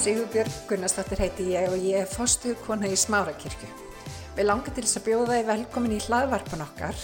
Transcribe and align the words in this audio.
Sigurbjörg 0.00 0.52
Gunnarsdóttir 0.64 1.20
heiti 1.20 1.44
ég 1.52 1.66
og 1.68 1.82
ég 1.84 1.98
er 2.00 2.06
fostu 2.08 2.54
kona 2.64 2.88
í 2.88 2.94
Smárakirkju. 2.96 3.66
Við 4.32 4.46
langar 4.46 4.72
til 4.72 4.86
þess 4.86 4.96
að 4.96 5.04
bjóða 5.10 5.34
þið 5.34 5.50
velkomin 5.50 5.92
í 5.92 5.98
hlaðvarpan 6.06 6.64
okkar 6.64 7.02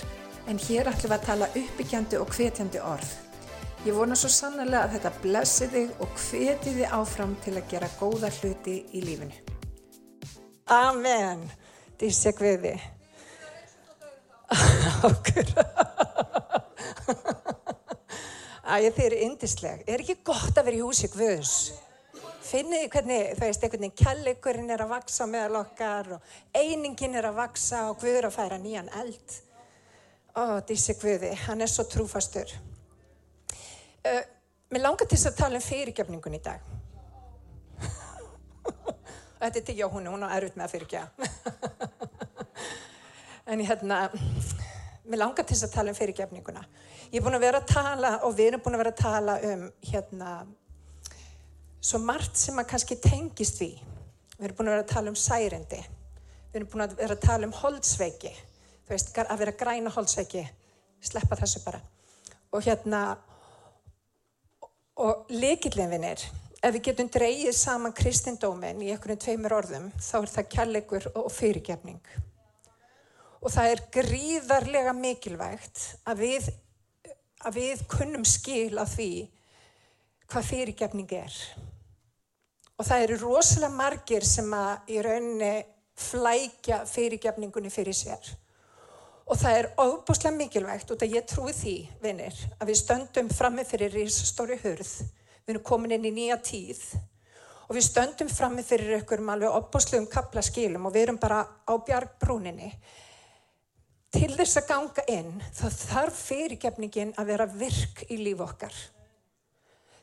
en 0.48 0.60
hér 0.64 0.88
ætlum 0.88 1.12
við 1.12 1.16
að 1.18 1.26
tala 1.26 1.50
uppbyggjandi 1.60 2.22
og 2.22 2.32
hvetjandi 2.32 2.80
orð. 2.80 3.12
Ég 3.84 3.98
vona 3.98 4.16
svo 4.16 4.32
sannlega 4.32 4.86
að 4.86 4.96
þetta 4.96 5.12
blessi 5.26 5.68
þig 5.74 6.02
og 6.06 6.16
hveti 6.24 6.74
þið 6.78 6.96
áfram 6.96 7.36
til 7.44 7.56
að 7.58 7.68
gera 7.74 7.92
góða 8.00 8.32
hluti 8.38 8.80
í 8.88 9.04
lífinu. 9.04 9.44
Amen. 10.72 11.44
Dísi 12.00 12.32
Guði. 12.40 12.76
Okkur. 15.12 15.56
Æ, 18.64 18.88
þið 18.88 19.08
eru 19.10 19.24
indisleg. 19.28 19.84
Er 19.84 20.00
ekki 20.00 20.22
gott 20.24 20.56
að 20.56 20.70
vera 20.70 20.80
í 20.80 20.86
húsi 20.86 21.12
Guðs? 21.12 21.58
Finnið 22.46 22.84
þið 22.84 22.92
hvernig, 22.92 23.30
þú 23.34 23.42
veist, 23.42 23.64
einhvern 23.64 23.82
veginn 23.82 23.98
kellegurinn 23.98 24.70
er 24.70 24.82
að 24.84 24.90
vaksa 24.92 25.26
meðal 25.26 25.56
okkar 25.64 26.10
og 26.14 26.34
einingin 26.54 27.16
er 27.18 27.26
að 27.26 27.38
vaksa 27.40 27.80
og 27.90 27.96
Guður 27.98 28.28
að 28.28 28.36
færa 28.36 28.58
nýjan 28.62 28.90
eld. 29.00 29.32
Ó, 30.36 30.60
dísi 30.68 30.94
Guði, 31.00 31.32
hann 31.46 31.64
er 31.64 31.70
svo 31.72 31.82
trúfastur. 31.90 32.52
Uh, 34.06 34.20
mér 34.70 34.84
langar 34.84 35.08
til 35.08 35.16
þess 35.16 35.32
að 35.32 35.40
tala 35.40 35.58
um 35.58 35.64
fyrirgefningun 35.64 36.36
í 36.38 36.40
dag. 36.44 36.68
Þetta 39.40 39.50
er 39.50 39.64
til 39.66 39.76
Jóhunu, 39.80 40.12
hún 40.14 40.26
á 40.28 40.36
erfitt 40.36 40.60
með 40.60 40.68
að 40.68 40.76
fyrirgefa. 40.76 41.30
en 43.50 43.64
ég 43.64 43.72
hérna, 43.72 44.04
mér 45.08 45.22
langar 45.24 45.48
til 45.48 45.56
þess 45.56 45.66
að 45.66 45.74
tala 45.80 45.90
um 45.90 45.98
fyrirgefninguna. 45.98 46.62
Ég 47.10 47.18
er 47.18 47.26
búin 47.26 47.40
að 47.40 47.48
vera 47.48 47.64
að 47.64 47.74
tala 47.74 48.14
og 48.22 48.38
við 48.38 48.52
erum 48.52 48.62
búin 48.62 48.78
að 48.78 48.84
vera 48.84 48.94
að 48.94 49.02
tala 49.02 49.36
um 49.50 49.66
hérna 49.90 50.36
svo 51.86 52.00
margt 52.02 52.38
sem 52.40 52.56
að 52.58 52.70
kannski 52.72 52.98
tengist 52.98 53.60
við. 53.62 53.76
Við 54.36 54.48
erum 54.48 54.58
búin 54.58 54.70
að 54.70 54.74
vera 54.74 54.84
að 54.84 54.92
tala 54.92 55.12
um 55.12 55.18
særindi. 55.18 55.78
Við 56.50 56.58
erum 56.60 56.70
búin 56.72 56.84
að 56.84 56.96
vera 56.98 57.16
að 57.16 57.26
tala 57.26 57.46
um 57.46 57.54
holdsveiki. 57.60 58.32
Þú 58.86 58.94
veist, 58.94 59.12
að 59.22 59.38
vera 59.42 59.54
græna 59.60 59.92
holdsveiki. 59.94 60.42
Sleppa 61.06 61.38
þessu 61.38 61.62
bara. 61.64 61.80
Og 62.54 62.64
hérna, 62.66 63.02
og 65.02 65.30
likillinfinir, 65.30 66.22
ef 66.62 66.74
við 66.74 66.84
getum 66.88 67.10
dreyið 67.12 67.54
saman 67.54 67.94
kristindómin 67.94 68.82
í 68.82 68.90
einhvern 68.90 69.20
tveimur 69.22 69.54
orðum, 69.58 69.90
þá 70.00 70.16
er 70.20 70.32
það 70.32 70.50
kjallegur 70.56 71.08
og 71.14 71.30
fyrirgefning. 71.34 72.00
Og 73.44 73.52
það 73.52 73.72
er 73.74 73.84
gríðarlega 73.94 74.96
mikilvægt 74.96 75.82
að 76.08 76.24
við, 76.24 76.50
að 77.46 77.60
við 77.60 77.86
kunnum 77.92 78.26
skil 78.26 78.74
af 78.82 78.96
því 78.96 79.10
hvað 80.26 80.50
fyrirgefning 80.50 81.16
er. 81.20 81.40
Og 82.76 82.84
það 82.84 83.02
eru 83.06 83.16
rosalega 83.22 83.72
margir 83.72 84.24
sem 84.28 84.50
að 84.52 84.92
í 84.92 85.00
rauninni 85.04 85.52
flækja 85.96 86.82
fyrirgefningunni 86.90 87.72
fyrir 87.72 87.96
sér. 87.96 88.32
Og 89.26 89.38
það 89.40 89.58
er 89.58 89.68
óbúslega 89.80 90.36
mikilvægt 90.36 90.90
og 90.92 91.00
það 91.00 91.14
ég 91.16 91.26
trúi 91.26 91.54
því, 91.56 91.76
vinnir, 92.02 92.36
að 92.60 92.70
við 92.70 92.80
stöndum 92.82 93.30
frammi 93.32 93.64
fyrir 93.66 93.96
risastóri 93.96 94.58
hurð. 94.62 94.92
Við 95.46 95.54
erum 95.54 95.64
komin 95.66 95.96
inn 95.96 96.06
í 96.06 96.12
nýja 96.14 96.36
tíð 96.42 96.82
og 97.66 97.74
við 97.74 97.86
stöndum 97.88 98.28
frammi 98.30 98.62
fyrir 98.62 99.00
ykkur 99.00 99.24
um 99.24 99.32
alveg 99.34 99.56
óbúslegum 99.56 100.06
kaplaskilum 100.10 100.86
og 100.86 100.94
við 100.94 101.08
erum 101.08 101.18
bara 101.22 101.40
á 101.42 101.74
bjargbrúninni. 101.74 102.70
Til 104.14 104.30
þess 104.36 104.60
að 104.60 104.68
ganga 104.68 105.06
inn 105.10 105.32
þá 105.56 105.64
þarf 105.74 106.20
fyrirgefningin 106.28 107.16
að 107.18 107.32
vera 107.32 107.48
virk 107.50 108.04
í 108.06 108.20
líf 108.20 108.44
okkar. 108.46 108.76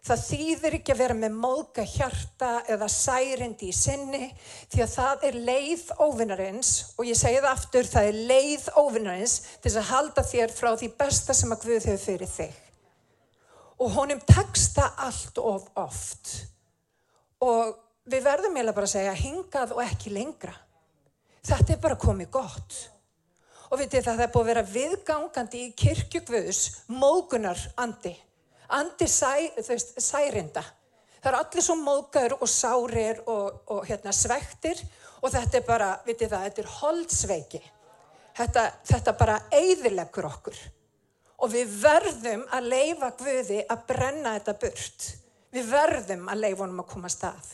Það 0.04 0.24
þýðir 0.28 0.74
ekki 0.76 0.92
að 0.92 1.00
vera 1.00 1.16
með 1.16 1.36
móðga 1.40 1.84
hjarta 1.88 2.48
eða 2.74 2.90
særindi 2.92 3.70
í 3.72 3.76
sinni 3.76 4.26
því 4.74 4.82
að 4.84 4.96
það 4.98 5.22
er 5.30 5.38
leið 5.48 5.84
óvinnarins 6.04 6.72
og 6.98 7.08
ég 7.08 7.16
segi 7.16 7.38
það 7.38 7.48
aftur, 7.54 7.88
það 7.88 8.08
er 8.10 8.18
leið 8.34 8.66
óvinnarins 8.82 9.36
til 9.64 9.72
að 9.72 9.88
halda 9.94 10.26
þér 10.28 10.56
frá 10.58 10.70
því 10.82 10.90
besta 11.00 11.36
sem 11.38 11.56
að 11.56 11.64
Guð 11.64 11.88
hefur 11.88 12.04
fyrir 12.04 12.32
þig. 12.34 12.58
Og 13.80 13.96
honum 13.96 14.20
teksta 14.28 14.90
allt 15.06 15.40
of 15.40 15.72
oft 15.80 16.34
og 17.44 17.72
við 18.04 18.28
verðum 18.28 18.60
eiginlega 18.60 18.76
bara 18.76 18.92
að 18.92 18.96
segja 18.98 19.16
hingað 19.22 19.74
og 19.78 19.82
ekki 19.86 20.12
lengra. 20.18 20.58
Þetta 21.48 21.78
er 21.78 21.82
bara 21.88 22.00
komið 22.00 22.32
gott. 22.36 22.76
Og 23.72 23.80
vitið 23.80 24.04
það, 24.04 24.20
það 24.20 24.28
er 24.28 24.36
búið 24.36 24.44
að 24.44 24.52
vera 24.52 24.68
viðgangandi 24.76 25.64
í 25.64 25.74
kirkjugvöðus 25.80 26.64
mógunar 26.92 27.64
andi 27.80 28.18
andi 28.74 29.08
sæ, 29.10 29.34
veist, 29.68 29.96
særinda. 30.02 30.64
Það 31.24 31.30
eru 31.32 31.40
allir 31.40 31.64
svo 31.64 31.76
móðgæður 31.80 32.36
og 32.42 32.50
sárir 32.52 33.20
og, 33.32 33.60
og 33.72 33.86
hérna, 33.88 34.12
svektir 34.12 34.80
og 35.24 35.32
þetta 35.32 35.60
er 35.60 35.66
bara, 35.68 35.90
vitið 36.04 36.34
það, 36.34 36.46
þetta 36.50 36.64
er 36.64 36.72
holdsveiki. 36.78 37.62
Þetta, 38.34 38.64
þetta 38.90 39.14
bara 39.20 39.38
eigðilegur 39.54 40.28
okkur. 40.28 40.58
Og 41.44 41.52
við 41.54 41.76
verðum 41.84 42.44
að 42.56 42.70
leifa 42.72 43.12
Guði 43.20 43.60
að 43.64 43.86
brenna 43.90 44.34
þetta 44.38 44.56
burt. 44.64 45.10
Við 45.54 45.70
verðum 45.70 46.26
að 46.32 46.42
leifa 46.44 46.64
honum 46.64 46.82
að 46.84 46.90
koma 46.92 47.12
að 47.12 47.16
stað. 47.16 47.52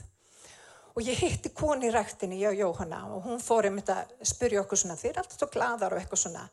Og 0.96 1.06
ég 1.06 1.22
hitti 1.22 1.52
koni 1.56 1.90
í 1.90 1.94
rættinni, 1.94 2.40
ég 2.42 2.54
og 2.54 2.58
Jóhanna, 2.60 3.04
og 3.14 3.28
hún 3.28 3.44
fór 3.44 3.70
um 3.70 3.78
þetta 3.80 4.00
að 4.08 4.32
spyrja 4.32 4.64
okkur 4.64 4.82
svona, 4.82 4.98
þið 5.00 5.12
er 5.12 5.22
alltaf 5.22 5.38
svo 5.38 5.50
gladar 5.54 5.96
og 5.96 6.02
eitthvað 6.02 6.24
svona. 6.24 6.48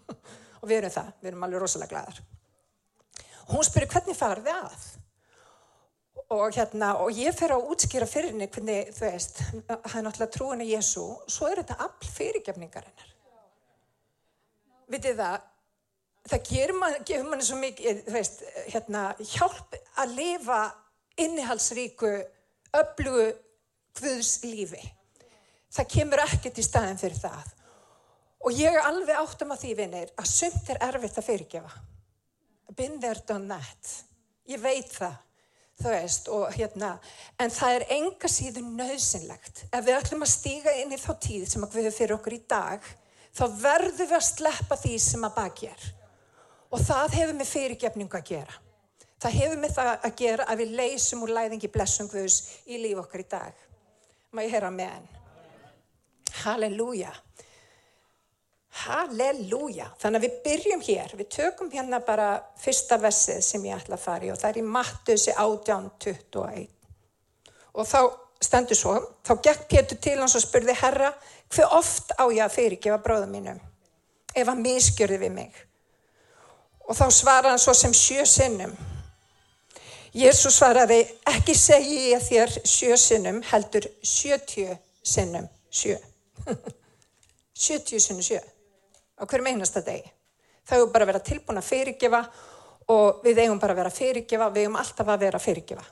og 0.60 0.66
við 0.66 0.80
erum 0.80 0.96
það, 0.96 1.14
við 1.20 1.30
erum 1.32 1.46
alveg 1.46 1.62
rosalega 1.62 1.94
gladar. 1.94 2.37
Hún 3.48 3.64
spyrir 3.64 3.88
hvernig 3.88 4.16
farið 4.16 4.48
þið 4.48 4.56
að? 4.60 4.88
Og, 6.28 6.50
hérna, 6.52 6.90
og 7.00 7.16
ég 7.16 7.32
fer 7.32 7.54
að 7.54 7.70
útskýra 7.72 8.08
fyrir 8.08 8.34
henni 8.34 8.50
hvernig, 8.52 8.90
þú 8.92 9.06
veist, 9.06 9.40
það 9.64 9.94
er 9.96 10.04
náttúrulega 10.04 10.34
trúin 10.34 10.64
í 10.64 10.68
Jésu, 10.74 11.04
svo 11.32 11.48
er 11.48 11.62
þetta 11.62 11.78
all 11.86 12.10
fyrirgefningarinnar. 12.18 13.14
Vitið 14.92 15.22
það, 15.22 15.48
það 16.28 16.44
gefur 16.50 16.74
manni 16.82 17.22
man, 17.30 17.46
svo 17.48 17.58
mikið, 17.62 18.04
þú 18.04 18.16
veist, 18.18 18.44
hérna, 18.74 19.08
hjálp 19.32 19.80
að 20.04 20.16
lifa 20.20 20.62
innihalsríku, 21.24 22.14
öflugu 22.76 23.28
hvudus 23.96 24.38
lífi. 24.44 24.84
Það 25.72 25.94
kemur 25.96 26.28
ekkert 26.28 26.60
í 26.60 26.68
staðin 26.68 27.00
fyrir 27.00 27.24
það. 27.24 27.54
Og 28.44 28.52
ég 28.60 28.76
er 28.76 28.84
alveg 28.84 29.16
áttum 29.16 29.56
að 29.56 29.64
því, 29.64 29.76
vinnir, 29.80 30.18
að 30.20 30.34
sumt 30.36 30.74
er 30.74 30.84
erfitt 30.92 31.16
að 31.16 31.32
fyrirgefa 31.32 31.88
been 32.76 33.00
there, 33.00 33.20
done 33.26 33.48
that. 33.48 33.94
Ég 34.48 34.60
veit 34.60 34.88
það, 34.92 35.16
þú 35.80 35.92
veist, 35.92 36.28
og 36.32 36.54
hérna, 36.56 36.94
en 37.40 37.52
það 37.52 37.76
er 37.78 37.86
enga 37.98 38.30
síður 38.32 38.70
nöðsynlegt. 38.78 39.64
Ef 39.72 39.84
við 39.84 39.98
ætlum 39.98 40.24
að 40.24 40.32
stíga 40.32 40.74
inn 40.80 40.94
í 40.94 41.00
þá 41.00 41.12
tíð 41.24 41.46
sem 41.50 41.66
að 41.66 41.76
við 41.78 41.90
fyrir 41.96 42.16
okkur 42.16 42.36
í 42.36 42.40
dag, 42.48 42.88
þá 43.36 43.44
verðum 43.60 44.08
við 44.08 44.16
að 44.18 44.26
sleppa 44.28 44.80
því 44.80 44.94
sem 45.04 45.28
að 45.28 45.36
baki 45.36 45.70
er. 45.72 45.90
Og 46.68 46.82
það 46.84 47.14
hefur 47.18 47.38
með 47.38 47.52
fyrirgefningu 47.52 48.18
að 48.18 48.32
gera. 48.32 48.58
Það 49.18 49.38
hefur 49.40 49.62
með 49.62 49.72
það 49.74 49.92
að 49.94 50.18
gera 50.20 50.44
að 50.46 50.60
við 50.62 50.74
leysum 50.78 51.22
úr 51.26 51.32
læðingi 51.34 51.70
blessum 51.74 52.10
Guðs 52.12 52.42
í 52.70 52.78
líf 52.78 53.00
okkar 53.02 53.24
í 53.24 53.30
dag. 53.30 53.64
Má 54.30 54.44
ég 54.44 54.52
heyra 54.52 54.70
með 54.70 54.92
henn? 54.92 55.08
Halleluja. 56.44 57.14
Halleluja. 58.84 59.88
Þannig 59.98 60.20
að 60.20 60.24
við 60.26 60.38
byrjum 60.44 60.82
hér, 60.86 61.12
við 61.18 61.28
tökum 61.34 61.70
hérna 61.72 62.00
bara 62.04 62.28
fyrsta 62.60 62.98
vessið 63.02 63.40
sem 63.44 63.64
ég 63.66 63.78
ætla 63.78 63.96
að 63.98 64.04
fara 64.04 64.28
í 64.28 64.32
og 64.32 64.38
það 64.38 64.50
er 64.50 64.58
í 64.60 64.66
Mattusi 64.76 65.34
18.21. 65.34 66.66
Og 67.78 67.88
þá 67.88 68.00
stendur 68.42 68.78
svo, 68.78 68.94
þá 69.26 69.32
gekk 69.48 69.64
Pétur 69.70 69.98
til 70.02 70.18
hans 70.20 70.36
og 70.38 70.44
spurði 70.44 70.76
Herra, 70.78 71.10
hver 71.54 71.74
oft 71.74 72.14
á 72.14 72.24
ég 72.30 72.44
að 72.44 72.54
fyrirgefa 72.54 73.00
bróðum 73.02 73.34
mínum 73.34 73.64
ef 74.36 74.46
hann 74.46 74.62
miskjörði 74.62 75.18
við 75.24 75.34
mig? 75.34 75.56
Og 76.86 76.94
þá 76.94 77.08
svaraði 77.12 77.54
hann 77.54 77.62
svo 77.62 77.74
sem 77.74 77.94
sjö 77.96 78.26
sinnum. 78.28 78.76
Jésu 80.14 80.52
svaraði, 80.52 81.00
ekki 81.28 81.56
segi 81.56 82.12
ég 82.12 82.22
þér 82.24 82.54
sjö 82.62 82.96
sinnum, 83.00 83.42
heldur 83.50 83.88
sjötjö 84.02 84.76
sinnum 85.02 85.50
sjö. 85.70 85.98
Sjötjö 87.58 87.98
sinnum 88.00 88.22
sjö 88.22 88.38
á 89.18 89.22
hverjum 89.26 89.50
einasta 89.52 89.82
degi. 89.84 90.06
Það 90.68 90.78
hefur 90.78 90.92
bara 90.94 91.08
verið 91.08 91.26
tilbúin 91.28 91.60
að 91.60 91.68
fyrirgefa 91.68 92.22
og 92.94 93.22
við 93.24 93.42
eigum 93.44 93.60
bara 93.60 93.74
að 93.74 93.82
vera 93.82 93.92
að 93.92 93.98
fyrirgefa, 93.98 94.50
við 94.54 94.66
eigum 94.66 94.78
alltaf 94.80 95.08
að 95.08 95.24
vera 95.24 95.40
að 95.40 95.44
fyrirgefa. 95.44 95.84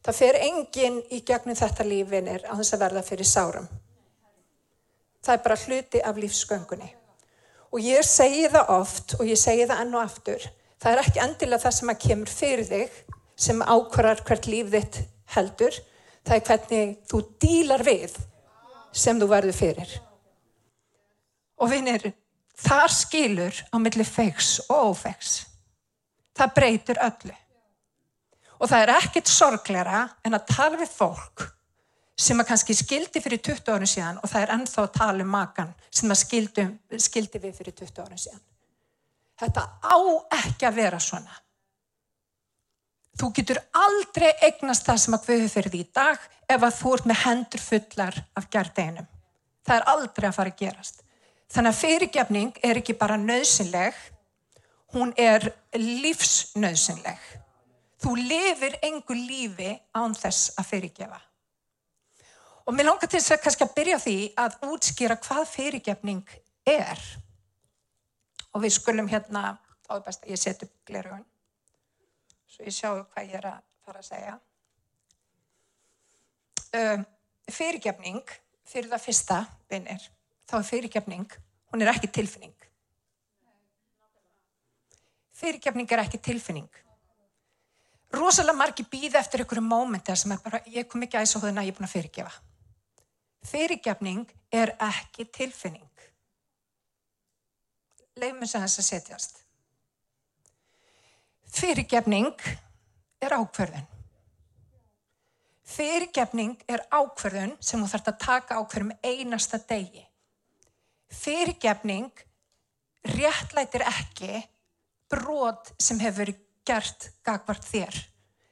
Það 0.00 0.16
fer 0.16 0.38
enginn 0.40 0.98
í 1.12 1.20
gegnum 1.28 1.56
þetta 1.58 1.84
lífinir 1.84 2.46
að 2.48 2.62
þess 2.62 2.74
að 2.76 2.82
verða 2.84 3.02
fyrir 3.04 3.28
sárum. 3.28 3.68
Það 5.20 5.34
er 5.34 5.42
bara 5.44 5.60
hluti 5.66 6.00
af 6.00 6.20
lífsgöngunni. 6.20 6.88
Og 7.70 7.84
ég 7.84 8.06
segi 8.08 8.48
það 8.50 8.72
oft 8.78 9.14
og 9.18 9.28
ég 9.28 9.38
segi 9.38 9.66
það 9.68 9.82
enn 9.84 9.96
og 9.98 10.02
aftur. 10.02 10.46
Það 10.80 10.92
er 10.94 11.02
ekki 11.04 11.22
endilega 11.22 11.64
það 11.66 11.76
sem 11.76 11.92
að 11.92 12.00
kemur 12.06 12.32
fyrir 12.32 12.68
þig 12.70 13.00
sem 13.40 13.60
ákvarðar 13.62 14.24
hvert 14.24 14.48
líf 14.48 14.72
þitt 14.72 15.00
heldur. 15.36 15.76
Það 16.24 16.36
er 16.36 16.46
hvernig 16.48 16.96
þú 17.12 17.20
dílar 17.44 17.84
við 17.84 18.16
sem 18.96 19.20
þú 19.20 19.28
verður 19.30 19.56
fyrir. 19.60 19.92
Og 21.60 21.68
vinir, 21.68 22.08
Þar 22.60 22.92
skilur 22.92 23.62
á 23.72 23.76
milli 23.80 24.04
feigs 24.04 24.58
og 24.68 24.92
ófeigs. 24.92 25.46
Það 26.36 26.54
breytur 26.56 27.00
öllu. 27.02 27.36
Og 28.60 28.68
það 28.68 28.82
er 28.84 28.92
ekkit 28.98 29.30
sorglera 29.32 30.04
en 30.24 30.36
að 30.36 30.46
tala 30.52 30.80
við 30.80 30.92
fólk 30.92 31.46
sem 32.20 32.40
að 32.40 32.50
kannski 32.50 32.76
skildi 32.76 33.22
fyrir 33.24 33.40
20 33.40 33.72
árun 33.72 33.88
síðan 33.88 34.18
og 34.20 34.28
það 34.28 34.42
er 34.42 34.50
ennþá 34.56 34.82
að 34.84 34.96
tala 34.98 35.24
um 35.24 35.30
makan 35.32 35.70
sem 35.88 36.12
að 36.12 36.20
skildi, 36.20 36.66
skildi 37.00 37.40
við 37.40 37.54
fyrir 37.56 37.76
20 37.78 38.02
árun 38.04 38.20
síðan. 38.20 38.42
Þetta 39.40 39.62
á 39.80 39.96
ekki 40.42 40.68
að 40.68 40.76
vera 40.82 41.00
svona. 41.00 41.38
Þú 43.16 43.30
getur 43.36 43.60
aldrei 43.76 44.28
eignast 44.44 44.84
það 44.84 45.00
sem 45.00 45.16
að 45.16 45.24
Guði 45.30 45.48
fyrir 45.52 45.72
því 45.72 45.80
í 45.80 45.88
dag 45.96 46.28
ef 46.50 46.66
að 46.66 46.76
þú 46.76 46.92
ert 46.96 47.08
með 47.08 47.22
hendur 47.24 47.64
fullar 47.64 48.20
af 48.36 48.48
gerðeinum. 48.52 49.08
Það 49.64 49.76
er 49.76 49.88
aldrei 49.94 50.28
að 50.28 50.36
fara 50.36 50.52
að 50.52 50.60
gerast. 50.60 51.02
Þannig 51.50 51.72
að 51.72 51.80
fyrirgefning 51.80 52.58
er 52.62 52.78
ekki 52.78 52.94
bara 52.98 53.16
nöðsynleg, 53.18 53.96
hún 54.94 55.10
er 55.18 55.48
lífsnöðsynleg. 55.74 57.24
Þú 58.00 58.12
lifir 58.16 58.76
engu 58.86 59.16
lífi 59.16 59.72
án 59.96 60.14
þess 60.16 60.54
að 60.58 60.68
fyrirgefa. 60.70 61.18
Og 62.70 62.76
mér 62.76 62.86
langar 62.86 63.10
til 63.10 63.18
þess 63.18 63.34
að 63.34 63.42
kannski 63.44 63.66
að 63.66 63.74
byrja 63.80 63.98
því 64.04 64.14
að 64.38 64.56
útskýra 64.70 65.16
hvað 65.24 65.42
fyrirgefning 65.50 66.36
er. 66.70 67.02
Og 68.54 68.62
við 68.62 68.76
skulum 68.76 69.10
hérna, 69.10 69.58
þá 69.86 69.96
er 69.96 70.06
best 70.06 70.22
að 70.22 70.30
ég 70.30 70.42
setja 70.42 70.68
upp 70.68 70.76
glerugun, 70.86 71.26
svo 72.50 72.68
ég 72.68 72.76
sjáu 72.76 73.02
hvað 73.02 73.26
ég 73.26 73.36
er 73.40 73.50
að 73.50 73.58
fara 73.86 74.04
að 74.04 74.08
segja. 74.12 74.38
Uh, 76.70 77.04
fyrirgefning, 77.50 78.34
fyrir 78.70 78.90
það 78.94 79.06
fyrsta, 79.08 79.42
vinnir, 79.70 80.06
þá 80.50 80.58
er 80.58 80.68
fyrirgefning, 80.68 81.38
hún 81.70 81.82
er 81.84 81.92
ekki 81.92 82.10
tilfinning. 82.10 82.54
Fyrirgefning 85.40 85.92
er 85.94 86.04
ekki 86.04 86.20
tilfinning. 86.20 86.68
Rosalega 88.10 88.58
margi 88.58 88.84
býða 88.90 89.20
eftir 89.20 89.44
einhverju 89.44 89.62
mómenti 89.62 90.16
sem 90.18 90.32
er 90.34 90.40
bara, 90.42 90.60
ég 90.66 90.88
kom 90.90 91.04
ekki 91.06 91.20
aðeins 91.20 91.36
á 91.38 91.46
en 91.46 91.62
ég 91.62 91.70
er 91.70 91.76
búin 91.78 91.86
að 91.86 91.94
fyrirgefa. 91.94 92.32
Fyrirgefning 93.46 94.26
er 94.52 94.74
ekki 94.84 95.28
tilfinning. 95.30 95.86
Leifum 98.18 98.42
að 98.42 98.56
þess 98.56 98.82
að 98.82 98.88
setjast. 98.88 99.40
Fyrirgefning 101.54 102.34
er 103.22 103.38
ákverðun. 103.38 103.86
Fyrirgefning 105.70 106.58
er 106.68 106.82
ákverðun 106.90 107.54
sem 107.62 107.80
þú 107.80 107.88
þarfst 107.92 108.10
að 108.10 108.22
taka 108.26 108.58
ákverðum 108.58 108.96
einasta 109.06 109.62
degi. 109.70 110.02
Fyrirgefning 111.10 112.10
réttlætir 113.16 113.84
ekki 113.86 114.42
brot 115.10 115.72
sem 115.80 115.98
hefur 116.02 116.30
gert 116.66 117.10
gagvart 117.26 117.66
þér. 117.66 117.96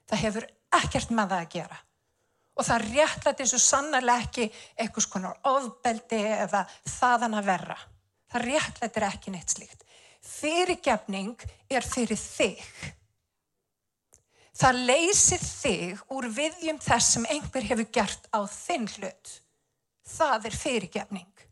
Það 0.08 0.24
hefur 0.24 0.48
ekkert 0.78 1.12
með 1.14 1.32
það 1.32 1.44
að 1.44 1.52
gera. 1.54 1.78
Og 2.58 2.66
það 2.66 2.86
réttlætir 2.90 3.48
svo 3.48 3.60
sannarlega 3.62 4.24
ekki 4.26 4.48
eitthvað 4.74 5.06
skonar 5.06 5.40
ofbeldi 5.46 6.22
eða 6.42 6.64
þaðan 6.98 7.38
að 7.38 7.50
verra. 7.52 7.76
Það 8.32 8.46
réttlætir 8.48 9.06
ekki 9.08 9.32
neitt 9.34 9.54
slíkt. 9.54 9.84
Fyrirgefning 10.28 11.44
er 11.70 11.86
fyrir 11.86 12.18
þig. 12.18 12.64
Það 14.58 14.80
leysir 14.88 15.42
þig 15.44 16.00
úr 16.10 16.26
viðjum 16.34 16.80
þess 16.82 17.14
sem 17.14 17.28
einhver 17.30 17.68
hefur 17.68 17.86
gert 17.94 18.26
á 18.34 18.42
þinn 18.50 18.88
hlut. 18.96 19.34
Það 20.08 20.48
er 20.50 20.56
fyrirgefning. 20.58 21.47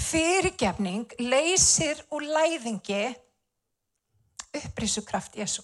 Fyrirgefning 0.00 1.12
leysir 1.22 2.00
úr 2.10 2.24
læðingi 2.26 3.02
upprísukraft 4.54 5.36
Jésu. 5.38 5.62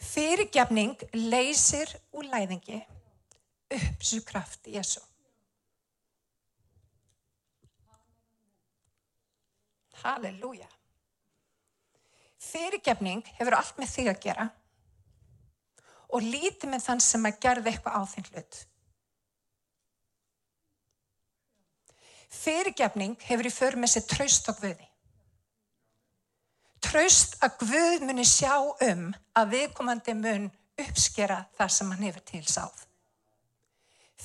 Fyrirgefning 0.00 0.96
leysir 1.12 1.92
úr 2.12 2.28
læðingi 2.32 2.80
upprísukraft 3.72 4.68
Jésu. 4.70 5.00
Halleluja. 10.02 10.68
Fyrirgefning 12.38 13.24
hefur 13.40 13.56
allt 13.58 13.76
með 13.80 13.92
þig 13.92 14.10
að 14.12 14.22
gera 14.22 14.46
og 16.14 16.22
lítið 16.22 16.70
með 16.70 16.84
þann 16.84 17.02
sem 17.02 17.26
að 17.26 17.38
gerða 17.42 17.70
eitthvað 17.72 17.96
á 17.98 18.02
þinn 18.12 18.28
hlut. 18.30 18.58
Fyrirgefning 22.36 23.16
hefur 23.26 23.48
í 23.48 23.52
för 23.54 23.78
með 23.80 23.94
sér 23.94 24.06
traust 24.10 24.50
á 24.50 24.52
Guði. 24.58 24.88
Traust 26.86 27.38
að 27.42 27.58
Guð 27.64 28.04
muni 28.06 28.26
sjá 28.28 28.54
um 28.86 29.08
að 29.36 29.52
viðkomandi 29.54 30.14
mun 30.18 30.50
uppskera 30.76 31.40
það 31.56 31.72
sem 31.72 31.92
hann 31.92 32.06
hefur 32.06 32.24
til 32.28 32.44
sáð. 32.46 32.86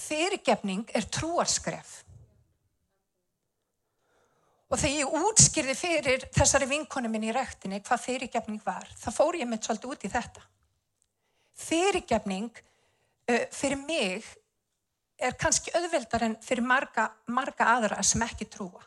Fyrirgefning 0.01 0.87
er 0.95 1.07
trúarskref. 1.13 2.01
Og 4.71 4.79
þegar 4.79 5.01
ég 5.01 5.15
útskýrði 5.27 5.73
fyrir 5.75 6.25
þessari 6.31 6.67
vinkonu 6.69 7.09
minn 7.11 7.27
í 7.27 7.33
rektinni 7.35 7.81
hvað 7.83 8.05
fyrirgefning 8.05 8.61
var, 8.63 8.87
þá 8.95 9.09
fór 9.11 9.35
ég 9.41 9.49
mitt 9.51 9.67
svolítið 9.67 9.95
út 9.95 10.05
í 10.07 10.11
þetta. 10.13 10.45
Fyrirgefning 11.59 12.51
uh, 12.55 13.43
fyrir 13.51 13.81
mig 13.83 14.29
er 15.21 15.37
kannski 15.39 15.73
auðveldar 15.77 16.25
en 16.25 16.35
fyrir 16.43 16.65
marga, 16.65 17.09
marga 17.29 17.69
aðra 17.75 18.01
sem 18.05 18.21
ekki 18.25 18.49
trúa. 18.49 18.81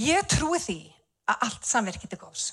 Ég 0.00 0.24
trúi 0.30 0.58
því 0.62 0.80
að 1.28 1.46
allt 1.46 1.68
samverkið 1.68 2.16
er 2.16 2.20
góðs. 2.22 2.46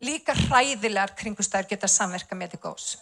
Líka 0.00 0.34
hræðilegar 0.34 1.12
kringustæður 1.16 1.68
geta 1.74 1.88
samverka 1.90 2.36
með 2.38 2.54
til 2.54 2.62
góðs. 2.64 2.94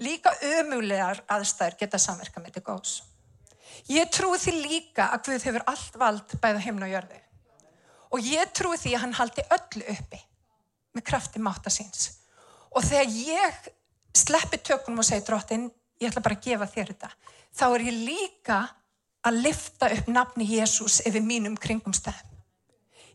Líka 0.00 0.32
ömulegar 0.56 1.22
aðstæður 1.32 1.76
geta 1.82 2.00
samverka 2.00 2.40
með 2.40 2.56
til 2.56 2.64
góðs. 2.64 2.96
Ég 3.92 4.08
trúi 4.12 4.38
því 4.40 4.54
líka 4.56 5.10
að 5.12 5.28
Guð 5.28 5.46
hefur 5.48 5.64
allt 5.70 5.98
vald 6.00 6.36
bæða 6.42 6.62
heimna 6.64 6.88
og 6.88 6.94
jörðu. 6.94 7.20
Og 8.16 8.28
ég 8.32 8.52
trúi 8.56 8.78
því 8.80 8.94
að 8.96 9.02
hann 9.04 9.16
haldi 9.18 9.44
öllu 9.56 9.88
uppi 9.92 10.20
með 10.96 11.06
krafti 11.10 11.42
máta 11.42 11.72
síns. 11.72 12.08
Og 12.72 12.84
þegar 12.84 13.12
ég 13.12 13.68
sleppi 14.16 14.60
tökunum 14.64 15.02
og 15.02 15.08
segi 15.08 15.26
drottin, 15.26 15.68
ég 16.00 16.10
ætla 16.10 16.22
bara 16.24 16.36
að 16.38 16.46
gefa 16.48 16.68
þér 16.70 16.92
þetta, 16.92 17.10
þá 17.56 17.66
er 17.68 17.84
ég 17.86 18.00
líka 18.06 18.58
að 19.26 19.42
lifta 19.42 19.90
upp 19.96 20.08
nafni 20.12 20.46
Jésús 20.52 21.00
yfir 21.08 21.24
mínum 21.24 21.56
kringumstæðum. 21.58 22.34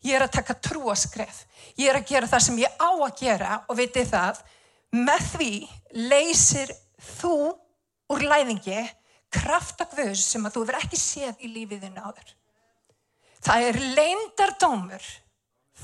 Ég 0.02 0.18
er 0.18 0.26
að 0.26 0.34
taka 0.34 0.58
trúaskref. 0.58 1.44
Ég 1.78 1.92
er 1.92 2.00
að 2.00 2.08
gera 2.10 2.30
það 2.30 2.44
sem 2.48 2.58
ég 2.64 2.80
á 2.82 2.90
að 2.90 3.20
gera 3.20 3.60
og 3.70 3.78
veitir 3.78 4.08
það, 4.10 4.40
með 4.92 5.28
því 5.36 5.52
leysir 6.10 6.74
þú 7.20 7.36
úr 8.12 8.26
læðingi 8.28 8.82
kraftakvöðs 9.32 10.24
sem 10.34 10.46
að 10.46 10.58
þú 10.58 10.64
verð 10.68 10.86
ekki 10.86 11.00
séð 11.00 11.46
í 11.46 11.52
lífiðinu 11.54 12.02
áður. 12.02 12.34
Það 13.42 13.68
er 13.70 13.80
leindardómur 14.00 15.06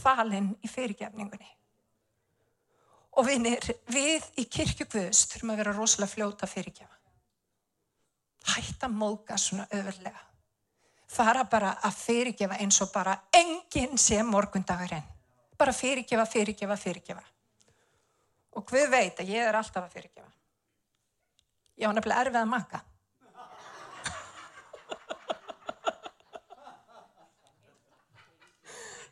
falinn 0.01 0.49
í 0.61 0.69
fyrirgefningunni. 0.69 1.47
Og 3.17 3.25
vinir, 3.25 3.63
við 3.89 4.25
í 4.37 4.45
kirkjugvöðs 4.45 5.23
þurfum 5.31 5.53
að 5.53 5.61
vera 5.63 5.73
rosalega 5.73 6.11
fljóta 6.11 6.49
fyrirgefa. 6.49 6.93
Hætta 8.53 8.89
móka 8.93 9.37
svona 9.41 9.65
öðurlega. 9.73 10.21
Fara 11.09 11.47
bara 11.49 11.71
að 11.87 11.97
fyrirgefa 11.97 12.59
eins 12.61 12.77
og 12.83 12.91
bara 12.93 13.15
enginn 13.33 13.97
sem 13.97 14.27
morgundagurinn. 14.27 15.05
Bara 15.57 15.73
fyrirgefa, 15.73 16.27
fyrirgefa, 16.29 16.77
fyrirgefa. 16.77 17.23
Og 18.59 18.69
við 18.73 18.89
veit 18.91 19.19
að 19.21 19.33
ég 19.33 19.49
er 19.49 19.57
alltaf 19.57 19.87
að 19.87 19.97
fyrirgefa. 19.97 20.29
Ég 21.77 21.89
á 21.89 21.93
nefnilega 21.93 22.21
erfið 22.25 22.41
að 22.43 22.53
maka. 22.53 22.83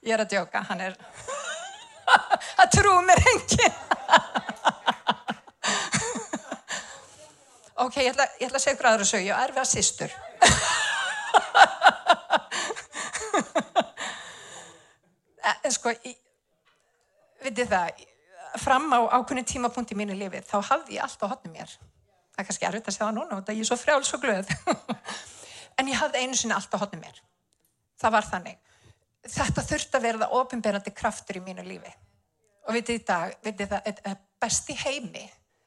Ég 0.06 0.14
er 0.14 0.22
að 0.22 0.36
djóka, 0.36 0.62
hann 0.70 0.82
er... 0.86 1.00
Það 2.58 2.68
trúi 2.76 3.02
mér 3.06 3.20
enginn. 3.32 3.76
ok, 7.86 7.96
ég 8.02 8.10
ætla, 8.12 8.26
ég 8.40 8.46
ætla 8.48 8.58
að 8.60 8.64
segja 8.64 8.76
ykkur 8.78 8.90
aðra 8.92 9.06
sög, 9.10 9.24
ég 9.26 9.34
er 9.36 9.42
erfið 9.50 9.64
að 9.64 9.72
sýstur. 9.72 10.12
en 15.66 15.74
sko, 15.74 15.90
vitið 17.46 17.68
það, 17.74 17.88
fram 18.62 18.86
á 18.94 19.00
ákunni 19.20 19.44
tímapunkt 19.48 19.92
í 19.92 20.00
mínu 20.00 20.16
lifi, 20.18 20.40
þá 20.46 20.58
hafði 20.72 20.92
ég 20.98 21.04
allt 21.06 21.26
á 21.26 21.32
hotnum 21.32 21.54
mér. 21.56 21.70
Það 22.36 22.42
er 22.42 22.48
kannski 22.50 22.68
erfitt 22.68 22.90
að 22.90 22.96
segja 22.96 23.08
það 23.08 23.18
núna, 23.20 23.34
þetta 23.40 23.56
ég 23.56 23.62
er 23.64 23.70
svo 23.70 23.78
frjáls 23.80 24.16
og 24.16 24.22
glöð. 24.24 24.48
en 25.80 25.92
ég 25.92 26.00
hafði 26.00 26.18
einu 26.24 26.36
sinni 26.40 26.56
allt 26.56 26.76
á 26.76 26.82
hotnum 26.82 27.02
mér. 27.04 27.18
Það 28.02 28.12
var 28.18 28.26
þannig. 28.32 28.58
Þetta 29.26 29.62
þurfti 29.66 29.98
að 29.98 30.06
verða 30.06 30.34
ofinberandi 30.38 30.92
kraftur 30.94 31.40
í 31.40 31.46
mínu 31.46 31.64
lífi. 31.66 31.92
Og 32.66 32.74
vitið 32.74 33.00
í 33.00 33.04
dag, 33.06 33.36
vitið 33.46 33.74
það, 33.74 33.90
er 34.10 34.22
best 34.42 34.70
í 34.74 34.78
heimi 34.80 35.26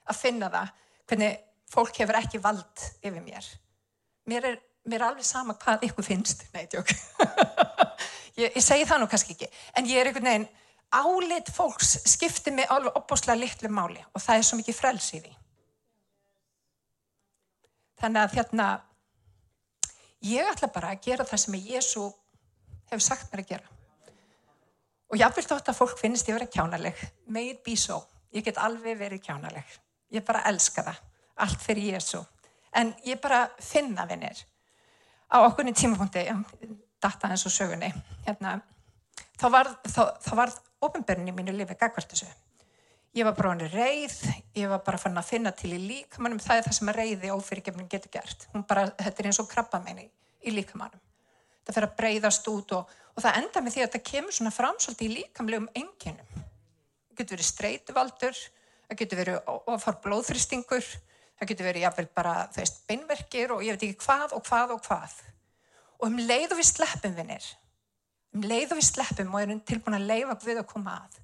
að 0.09 0.19
finna 0.19 0.49
það 0.53 0.73
hvernig 1.09 1.37
fólk 1.69 2.01
hefur 2.03 2.19
ekki 2.19 2.41
vald 2.43 2.87
yfir 3.03 3.21
mér. 3.23 3.49
Mér 4.29 4.49
er, 4.51 4.57
mér 4.89 5.03
er 5.03 5.09
alveg 5.11 5.27
sama 5.27 5.57
hvað 5.61 5.87
ykkur 5.89 6.07
finnst. 6.07 6.47
Nei, 6.55 6.67
tjók. 6.71 6.91
ég, 8.41 8.51
ég 8.51 8.65
segi 8.65 8.89
það 8.89 9.05
nú 9.05 9.11
kannski 9.11 9.37
ekki. 9.37 9.51
En 9.77 9.89
ég 9.89 10.01
er 10.01 10.11
einhvern 10.11 10.31
veginn 10.31 10.49
álit 10.89 11.51
fólks 11.53 11.99
skiptir 12.09 12.55
mig 12.57 12.69
alveg 12.73 12.97
opbúslega 12.97 13.37
litlu 13.39 13.69
máli 13.73 14.01
og 14.15 14.23
það 14.25 14.39
er 14.39 14.47
svo 14.49 14.59
mikið 14.61 14.79
frels 14.79 15.09
í 15.13 15.23
því. 15.23 15.35
Þannig 17.99 18.23
að 18.23 18.37
hérna, 18.39 18.67
ég 20.25 20.49
ætla 20.53 20.71
bara 20.73 20.95
að 20.95 21.03
gera 21.09 21.27
það 21.27 21.43
sem 21.45 21.59
Jésu 21.59 22.05
hefur 22.89 23.05
sagt 23.05 23.33
mér 23.33 23.43
að 23.43 23.51
gera. 23.53 23.78
Og 25.09 25.17
ég 25.17 25.35
vil 25.37 25.47
þótt 25.47 25.71
að 25.73 25.79
fólk 25.79 25.99
finnst 26.01 26.29
ég 26.29 26.37
verið 26.37 26.53
kjánaleg, 26.53 26.99
may 27.33 27.53
it 27.55 27.63
be 27.65 27.77
so. 27.77 28.03
Ég 28.35 28.45
get 28.45 28.61
alveg 28.61 28.99
verið 29.01 29.23
kjánaleg. 29.25 29.79
Ég 30.13 30.25
bara 30.25 30.45
elska 30.51 30.85
það, 30.85 31.01
allt 31.45 31.65
fyrir 31.65 31.95
Jésu. 31.95 32.21
En 32.77 32.93
ég 33.07 33.21
bara 33.21 33.47
finna 33.65 34.05
vinnir 34.09 34.45
á 35.29 35.45
okkurni 35.45 35.73
tímapunkti, 35.77 36.25
data 37.03 37.29
eins 37.29 37.45
og 37.47 37.53
sögunni, 37.53 37.89
hérna, 38.27 38.59
þá 39.41 39.47
var, 39.53 39.73
þá, 39.85 40.03
þá 40.25 40.31
var 40.41 40.53
ofinbörn 40.85 41.29
í 41.29 41.35
mínu 41.37 41.55
lifi 41.57 41.77
gagvart 41.79 42.13
þessu. 42.13 42.29
Ég 43.17 43.25
var 43.25 43.35
bara 43.37 43.53
hann 43.55 43.65
reyð, 43.73 44.17
ég 44.57 44.71
var 44.71 44.81
bara 44.85 45.01
fann 45.01 45.17
að 45.19 45.31
finna 45.31 45.53
til 45.57 45.73
í 45.75 45.81
líkamannum, 45.81 46.41
það 46.43 46.61
er 46.61 46.67
það 46.67 46.77
sem 46.79 46.91
að 46.93 46.99
reyði 47.01 47.33
ófyrirgefning 47.35 47.91
getur 47.91 48.13
gert. 48.15 48.49
Hún 48.53 48.65
bara, 48.69 48.87
þetta 48.99 49.23
er 49.23 49.31
eins 49.31 49.41
og 49.43 49.49
krabba 49.51 49.81
meini 49.85 50.07
í 50.45 50.53
líkamannum. 50.55 51.01
Það 51.65 51.77
fyrir 51.77 51.89
að 51.89 51.97
breyðast 52.01 52.51
út 52.53 52.75
og, 52.77 52.93
og 53.19 53.25
það 53.25 53.41
enda 53.41 53.61
með 53.65 53.75
því 53.75 53.83
að 53.83 53.95
það 53.97 54.03
kemur 54.13 54.35
svona 54.37 54.55
framsóldi 54.55 55.07
í 55.09 55.15
líkamlegum 55.17 55.65
enginum. 55.75 56.35
Það 56.39 57.17
getur 57.19 57.35
verið 57.35 57.49
streytuvaldur, 57.49 58.43
það 58.87 58.99
getur 59.01 59.19
verið 59.19 59.49
ofar 59.75 59.97
blóðfristingur, 60.05 60.91
það 61.35 61.51
getur 61.51 61.67
verið 61.67 61.85
jáfnveil 61.85 62.13
bara, 62.15 62.35
veist, 62.55 62.79
beinverkir 62.87 63.55
og 63.57 63.65
ég 63.67 63.75
veit 63.75 63.89
ekki 63.89 64.05
hvað 64.05 64.37
og 64.39 64.45
hvað 64.47 64.77
og 64.77 64.85
hvað. 64.87 65.17
Og 65.99 66.07
um 66.13 66.21
leið 66.31 66.55
og 66.55 66.61
við 66.61 66.69
sleppum 66.71 67.17
vinnir, 67.19 67.49
um 68.39 68.47
leið 68.47 68.77
og 68.77 68.79
við 68.79 68.87
sleppum 68.93 69.35
og 69.35 69.43
erum 69.43 69.65
tilbúin 69.67 69.99
að 69.99 70.07
leifa 70.13 70.39
við 70.45 70.63
að 70.63 70.71
koma 70.71 70.95
að, 71.03 71.19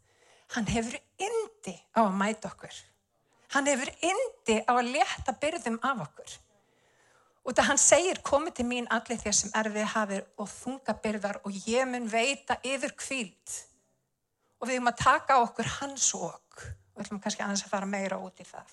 hann 0.56 0.66
hefur 0.74 0.98
indi 1.28 1.76
á 1.94 2.00
að 2.02 2.18
mæta 2.18 2.50
okkur. 2.50 2.82
Hann 3.54 3.70
hefur 3.70 3.94
indi 4.02 4.58
á 4.66 4.72
að 4.74 4.90
leta 4.96 5.38
byrðum 5.38 5.78
af 5.86 6.08
okkur. 6.08 6.38
Og 7.44 7.52
það 7.52 7.68
hann 7.68 7.80
segir, 7.80 8.20
komið 8.24 8.56
til 8.58 8.64
mín 8.68 8.86
allir 8.94 9.20
þér 9.20 9.36
sem 9.36 9.52
erfið 9.60 9.90
hafið 9.92 10.22
og 10.40 10.48
þunga 10.48 10.94
byrðar 11.04 11.40
og 11.44 11.58
ég 11.68 11.88
mun 11.90 12.08
veita 12.08 12.56
yfir 12.64 12.94
kvíld. 12.96 13.58
Og 14.60 14.70
við 14.70 14.78
erum 14.78 14.88
að 14.88 15.02
taka 15.02 15.36
okkur 15.42 15.68
hans 15.80 16.08
okk. 16.16 16.64
Og 16.94 16.96
við 16.96 17.04
ætlum 17.04 17.20
kannski 17.20 17.44
aðeins 17.44 17.66
að 17.66 17.74
fara 17.74 17.90
meira 17.90 18.20
út 18.22 18.40
í 18.40 18.48
það. 18.48 18.72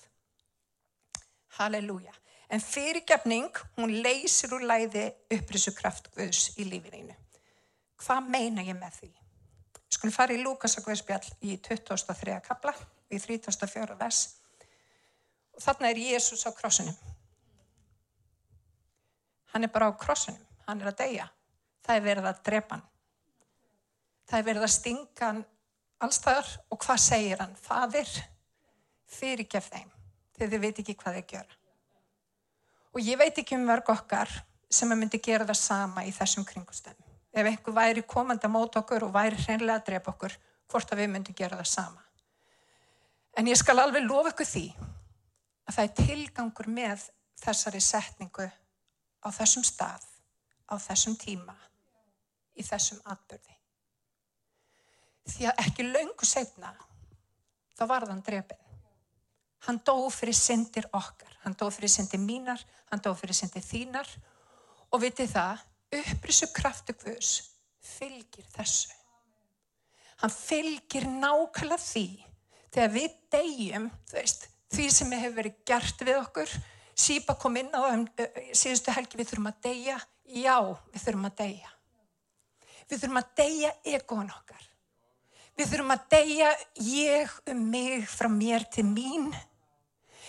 Halleluja. 1.58 2.14
En 2.52 2.60
fyrirgefning, 2.60 3.52
hún 3.76 3.92
leysir 4.04 4.52
úr 4.56 4.64
læði 4.68 5.06
upprisu 5.36 5.72
kraft 5.76 6.08
Guðs 6.16 6.54
í 6.56 6.66
lífinu. 6.68 7.16
Hvað 8.00 8.28
meina 8.32 8.64
ég 8.64 8.76
með 8.76 8.98
því? 9.02 9.12
Skulum 9.92 10.14
fara 10.16 10.32
í 10.32 10.40
Lúkasakveðspjall 10.40 11.26
í 11.44 11.58
2003. 11.60 12.40
kapla, 12.44 12.72
í 13.12 13.20
34. 13.20 13.96
vers. 14.00 14.22
Og 15.52 15.60
þarna 15.60 15.92
er 15.92 16.00
Jésús 16.00 16.46
á 16.48 16.50
krossunum. 16.56 16.96
Hann 19.52 19.66
er 19.66 19.72
bara 19.72 19.90
á 19.90 19.92
krossunum, 20.00 20.42
hann 20.66 20.80
er 20.80 20.92
að 20.92 21.00
deyja. 21.02 21.28
Það 21.82 21.96
er 21.96 22.04
verið 22.06 22.28
að 22.30 22.42
drepa 22.48 22.76
hann. 22.76 22.84
Það 24.30 24.38
er 24.38 24.46
verið 24.46 24.66
að 24.66 24.74
stinga 24.76 25.26
hann 25.26 25.42
allstaðar 26.02 26.52
og 26.70 26.80
hvað 26.82 27.02
segir 27.04 27.42
hann? 27.42 27.56
Fadir, 27.58 28.12
fyrirgef 29.12 29.68
þeim, 29.72 29.90
þegar 30.36 30.52
þið 30.54 30.64
veit 30.64 30.80
ekki 30.82 30.96
hvað 31.02 31.18
þið 31.18 31.26
gera. 31.34 31.58
Og 32.92 33.00
ég 33.00 33.20
veit 33.20 33.38
ekki 33.40 33.56
um 33.56 33.68
verk 33.68 33.92
okkar 33.92 34.32
sem 34.72 34.90
að 34.92 35.02
myndi 35.02 35.20
gera 35.22 35.46
það 35.48 35.60
sama 35.60 36.04
í 36.08 36.12
þessum 36.14 36.46
kringustöðum. 36.48 37.10
Ef 37.32 37.48
einhver 37.48 37.76
væri 37.76 38.04
komandi 38.04 38.48
að 38.48 38.52
móta 38.52 38.80
okkur 38.82 39.06
og 39.06 39.14
væri 39.14 39.38
hreinlega 39.40 39.80
að 39.80 39.86
drepa 39.88 40.12
okkur, 40.12 40.34
hvort 40.68 40.92
að 40.92 41.00
við 41.00 41.12
myndum 41.12 41.36
gera 41.36 41.58
það 41.60 41.70
sama. 41.70 42.02
En 43.36 43.48
ég 43.48 43.56
skal 43.56 43.78
alveg 43.80 44.04
lofa 44.04 44.32
ykkur 44.34 44.48
því 44.48 44.66
að 45.68 45.76
það 45.76 45.84
er 45.84 45.94
tilgangur 46.02 46.68
með 46.68 47.06
þessari 47.40 47.80
setningu 47.80 48.48
á 49.22 49.28
þessum 49.30 49.64
stað, 49.66 50.04
á 50.68 50.74
þessum 50.82 51.16
tíma, 51.18 51.54
í 52.58 52.64
þessum 52.66 53.00
atbyrði. 53.12 53.56
Því 55.32 55.48
að 55.48 55.62
ekki 55.62 55.86
laungu 55.86 56.26
setna, 56.26 56.72
þá 57.78 57.84
var 57.90 58.06
þann 58.10 58.24
drefin. 58.26 58.58
Hann 59.62 59.78
dó 59.86 59.94
fyrir 60.10 60.34
syndir 60.34 60.88
okkar, 60.90 61.36
hann 61.44 61.54
dó 61.58 61.68
fyrir 61.70 61.92
syndir 61.92 62.18
mínar, 62.18 62.62
hann 62.90 63.02
dó 63.02 63.12
fyrir 63.14 63.36
syndir 63.38 63.62
þínar 63.62 64.08
og 64.90 65.04
vitið 65.04 65.30
það, 65.36 65.62
upprisu 66.02 66.48
kraftu 66.56 66.96
Guðs 66.98 67.36
fylgir 67.82 68.46
þessu. 68.56 68.90
Hann 70.22 70.34
fylgir 70.34 71.06
nákvæmlega 71.06 71.78
því 71.82 72.06
þegar 72.72 72.92
við 72.94 73.16
deyjum, 73.34 73.88
veist, 74.12 74.48
því 74.72 74.86
sem 74.94 75.14
hefur 75.16 75.38
verið 75.40 75.56
gert 75.68 76.04
við 76.06 76.18
okkur, 76.20 76.52
sípa 76.94 77.36
kom 77.40 77.56
inn 77.60 77.70
á 77.72 77.82
um, 77.92 78.06
síðustu 78.52 78.94
helgi 78.94 79.20
við 79.20 79.30
þurfum 79.30 79.52
að 79.52 79.62
deyja, 79.68 80.00
já, 80.26 80.56
við 80.92 81.06
þurfum 81.06 81.30
að 81.30 81.38
deyja. 81.44 81.72
Við 82.90 82.98
þurfum 82.98 83.22
að 83.22 83.32
deyja 83.40 83.72
egon 83.94 84.34
okkar. 84.34 84.68
Við 85.56 85.72
þurfum 85.72 85.94
að 85.94 86.04
deyja 86.12 86.52
ég 86.88 87.32
um 87.52 87.64
mig 87.72 88.06
frá 88.08 88.28
mér 88.32 88.64
til 88.72 88.86
mín 88.88 89.32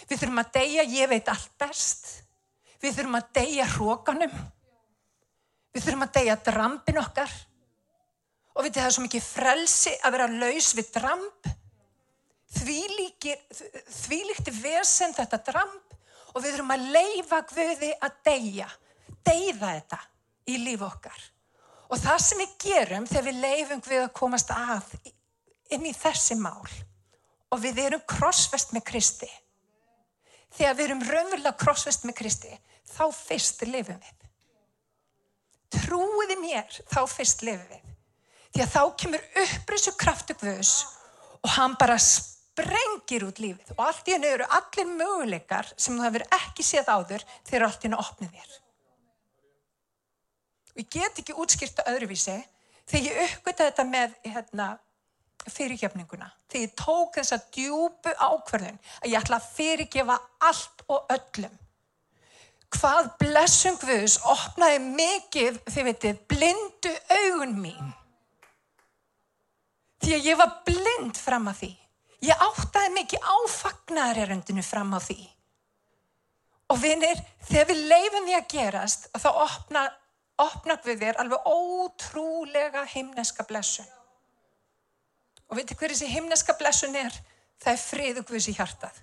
Við 0.10 0.20
þurfum 0.20 0.42
að 0.42 0.52
deyja, 0.58 0.84
ég 0.90 1.10
veit 1.12 1.32
allt 1.32 1.56
best. 1.62 2.08
Við 2.84 2.98
þurfum 2.98 3.20
að 3.20 3.30
deyja 3.38 3.68
hrókanum. 3.78 4.36
Við 5.74 5.86
þurfum 5.86 6.06
að 6.06 6.14
deyja 6.18 6.40
drampin 6.48 7.02
okkar. 7.02 7.36
Og 8.54 8.66
við 8.66 8.76
það 8.78 8.88
er 8.88 8.96
svo 8.96 9.06
mikið 9.06 9.26
frelsi 9.26 9.94
að 10.04 10.16
vera 10.18 10.28
laus 10.34 10.74
við 10.78 10.92
dramp. 10.98 11.52
Því, 12.54 12.80
líkir, 13.00 13.40
því 14.04 14.20
líkti 14.30 14.54
vesen 14.60 15.16
þetta 15.16 15.40
dramp 15.48 15.96
og 16.34 16.42
við 16.42 16.56
þurfum 16.56 16.74
að 16.76 16.88
leifa 16.98 17.42
Guði 17.54 17.92
að 18.04 18.18
deyja. 18.26 18.70
Deyða 19.24 19.76
þetta 19.78 20.00
í 20.50 20.58
líf 20.64 20.84
okkar. 20.84 21.22
Og 21.94 22.02
það 22.02 22.20
sem 22.26 22.42
við 22.42 22.58
gerum 22.66 23.08
þegar 23.08 23.28
við 23.30 23.40
leifum 23.46 23.84
Guði 23.86 24.02
að 24.02 24.18
komast 24.18 24.52
að 24.56 24.90
inn 25.74 25.88
í 25.88 25.96
þessi 25.96 26.38
mál 26.42 26.68
og 27.54 27.62
við 27.62 27.86
erum 27.86 28.06
krossvest 28.10 28.74
með 28.74 28.88
Kristi 28.90 29.30
þegar 30.58 30.78
við 30.78 30.86
erum 30.88 31.06
raunverulega 31.08 31.58
krossvest 31.60 32.06
með 32.08 32.18
Kristi, 32.22 32.52
þá 32.86 33.06
fyrst 33.16 33.64
lifum 33.68 33.98
við. 33.98 34.28
Trúiði 35.74 36.38
mér, 36.42 36.82
þá 36.92 37.02
fyrst 37.10 37.42
lifum 37.46 37.70
við. 37.72 37.94
Því 38.54 38.66
að 38.66 38.74
þá 38.76 38.82
kemur 39.02 39.24
upprisu 39.44 39.96
kraftu 39.98 40.36
Guðs 40.38 40.74
og 41.42 41.50
hann 41.56 41.74
bara 41.80 41.98
sprengir 42.54 43.26
út 43.26 43.40
lífið 43.42 43.74
og 43.74 43.82
allt 43.88 44.10
í 44.10 44.14
hennu 44.14 44.30
eru 44.30 44.48
allir 44.54 44.90
möguleikar 44.94 45.72
sem 45.74 45.98
þú 45.98 46.06
hefur 46.06 46.26
ekki 46.38 46.66
séð 46.66 46.92
áður 46.94 47.26
þegar 47.48 47.66
allt 47.68 47.82
í 47.82 47.88
hennu 47.88 48.02
opnið 48.04 48.36
þér. 48.38 48.52
Og 50.74 50.82
ég 50.82 50.90
get 50.94 51.22
ekki 51.22 51.38
útskýrta 51.38 51.86
öðruvísi 51.90 52.38
þegar 52.90 53.08
ég 53.10 53.22
uppgötta 53.26 53.70
þetta 53.70 53.88
með 53.90 54.16
hérna, 54.28 54.70
fyrirgefninguna. 55.50 56.30
Þegar 56.50 56.68
ég 56.68 56.78
tók 56.80 57.18
þessa 57.18 57.42
djúbu 57.58 58.14
ákverðun 58.22 58.80
að 59.02 59.10
ég 59.10 59.20
ætla 59.20 59.42
að 59.42 59.50
fyrirgefa 59.58 60.20
allt 60.50 60.86
og 60.88 61.14
öllum. 61.18 61.60
Hvað 62.74 63.12
blessum 63.22 63.76
Guðs 63.82 64.18
opnaði 64.26 64.80
mikið, 64.86 65.60
þið 65.70 65.90
veitir, 65.90 66.22
blindu 66.30 66.94
augun 67.18 67.58
mín. 67.62 67.94
Því 70.02 70.16
að 70.18 70.30
ég 70.32 70.40
var 70.40 70.56
blind 70.66 71.20
fram 71.22 71.52
að 71.52 71.60
því. 71.62 71.74
Ég 72.24 72.40
áttaði 72.40 72.94
mikið 72.96 73.26
áfagnarerendinu 73.36 74.64
fram 74.64 74.94
að 74.96 75.08
því. 75.10 75.20
Og 76.72 76.80
vinir, 76.80 77.20
þegar 77.44 77.68
við 77.70 77.82
leifum 77.92 78.28
því 78.30 78.38
að 78.38 78.48
gerast, 78.54 79.10
þá 79.20 79.30
opna, 79.44 79.84
opna 80.40 80.78
við 80.86 81.04
þér 81.04 81.20
alveg 81.22 81.50
ótrúlega 81.52 82.86
himneska 82.94 83.44
blessun. 83.50 83.90
Og 85.50 85.60
veitir 85.60 85.78
hver 85.78 85.92
þessi 85.92 86.14
himneska 86.14 86.56
blessun 86.58 86.96
er? 86.98 87.18
Það 87.62 87.74
er 87.74 87.84
friðu 87.84 88.24
Guðs 88.30 88.48
í 88.50 88.56
hjartað. 88.56 88.96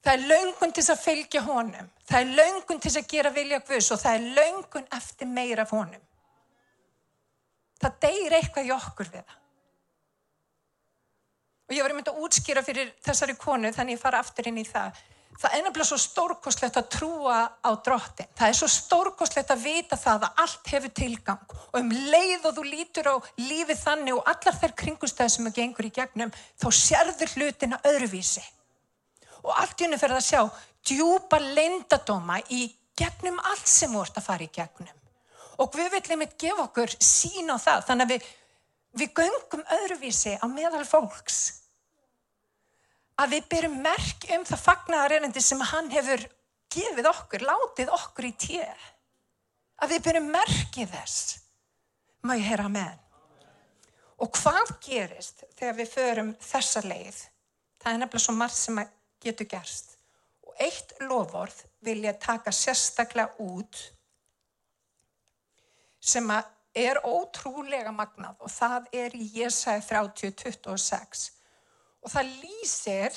Það 0.00 0.14
er 0.14 0.28
laungun 0.30 0.72
til 0.72 0.84
að 0.86 1.02
fylgja 1.02 1.42
honum. 1.44 1.90
Það 2.08 2.22
er 2.22 2.30
laungun 2.38 2.80
til 2.80 2.94
að 2.94 3.10
gera 3.10 3.34
vilja 3.34 3.60
Guðs 3.66 3.90
og 3.92 4.00
það 4.00 4.16
er 4.16 4.30
laungun 4.38 4.88
eftir 4.96 5.28
meira 5.28 5.66
af 5.66 5.74
honum. 5.76 6.06
Það 7.80 8.00
deyir 8.06 8.36
eitthvað 8.38 8.70
í 8.70 8.74
okkur 8.78 9.10
við 9.10 9.26
það. 9.26 9.36
Og 11.70 11.76
ég 11.76 11.86
var 11.86 11.94
þetta 11.94 12.10
að 12.10 12.24
útskýra 12.26 12.66
fyrir 12.66 12.88
þessari 12.98 13.36
konu 13.38 13.70
þannig 13.70 13.94
ég 13.94 14.02
fara 14.02 14.18
aftur 14.18 14.48
inn 14.50 14.58
í 14.58 14.66
það 14.66 14.96
það 15.40 15.54
er 15.56 15.62
nefnilega 15.64 15.88
svo 15.88 15.98
stórkoslegt 16.00 16.76
að 16.76 16.88
trúa 16.92 17.36
á 17.64 17.70
drottin. 17.84 18.28
Það 18.36 18.50
er 18.50 18.56
svo 18.58 18.68
stórkoslegt 18.74 19.52
að 19.54 19.62
vita 19.64 19.96
það 19.96 20.26
að 20.26 20.40
allt 20.42 20.72
hefur 20.74 20.92
tilgang 20.98 21.54
og 21.54 21.78
um 21.78 21.92
leið 22.12 22.48
og 22.50 22.56
þú 22.58 22.64
lítur 22.66 23.08
á 23.08 23.16
lífið 23.40 23.80
þannig 23.80 24.18
og 24.18 24.28
allar 24.32 24.58
þær 24.60 24.74
kringustæði 24.82 25.34
sem 25.36 25.48
að 25.48 25.60
gengur 25.60 25.88
í 25.88 25.92
gegnum, 25.96 26.34
þá 26.60 26.66
sérður 26.76 27.32
hlutina 27.36 27.80
öðruvísi. 27.88 28.44
Og 29.46 29.54
allt 29.54 29.80
í 29.80 29.86
hennu 29.86 30.00
fer 30.00 30.12
að 30.12 30.26
sjá 30.26 30.42
djúpa 30.90 31.40
leindadóma 31.40 32.40
í 32.52 32.66
gegnum 32.98 33.40
allt 33.52 33.70
sem 33.70 33.94
ert 33.96 34.20
að 34.20 34.26
fara 34.26 34.44
í 34.44 34.52
gegnum. 34.52 34.92
Og 35.60 35.72
við 35.76 35.88
viljum 35.94 36.26
eitthvað 36.26 36.44
gefa 36.44 36.66
okkur 36.66 36.94
sín 37.04 37.48
á 37.52 37.56
það, 37.56 37.86
þannig 37.88 38.04
að 38.04 38.14
við 38.16 38.28
við 38.98 39.12
göngum 39.14 39.64
öðruvísi 39.76 40.36
á 40.40 40.46
meðal 40.50 40.84
fólks. 40.88 41.59
Að 43.20 43.34
við 43.34 43.48
byrjum 43.52 43.74
merk 43.84 44.24
um 44.32 44.44
það 44.48 44.62
fagnaðareynandi 44.64 45.42
sem 45.44 45.60
hann 45.72 45.90
hefur 45.92 46.22
gefið 46.72 47.08
okkur, 47.10 47.42
látið 47.44 47.92
okkur 47.92 48.28
í 48.30 48.32
tér. 48.40 48.84
Að 49.80 49.94
við 49.94 50.04
byrjum 50.06 50.30
merkið 50.32 50.94
þess. 50.94 51.34
Má 52.24 52.32
ég 52.38 52.46
heyra 52.48 52.68
með? 52.72 52.94
Og 54.20 54.30
hvað 54.36 54.72
gerist 54.84 55.44
þegar 55.58 55.76
við 55.78 55.92
förum 55.94 56.30
þessa 56.44 56.82
leið? 56.84 57.18
Það 57.80 57.92
er 57.92 58.00
nefnilega 58.02 58.24
svo 58.24 58.34
margt 58.36 58.56
sem 58.56 58.80
getur 59.24 59.48
gerst. 59.48 59.96
Og 60.44 60.56
eitt 60.60 60.94
lofórð 61.04 61.58
vil 61.84 61.98
ég 62.04 62.20
taka 62.20 62.52
sérstaklega 62.52 63.36
út 63.40 63.82
sem 66.00 66.32
er 66.76 67.02
ótrúlega 67.04 67.92
magnað 67.92 68.40
og 68.40 68.52
það 68.52 68.88
er 68.96 69.16
í 69.16 69.26
Jésæði 69.36 69.84
30.26 69.90 71.39
og 72.00 72.12
það 72.12 72.34
lýsir 72.42 73.16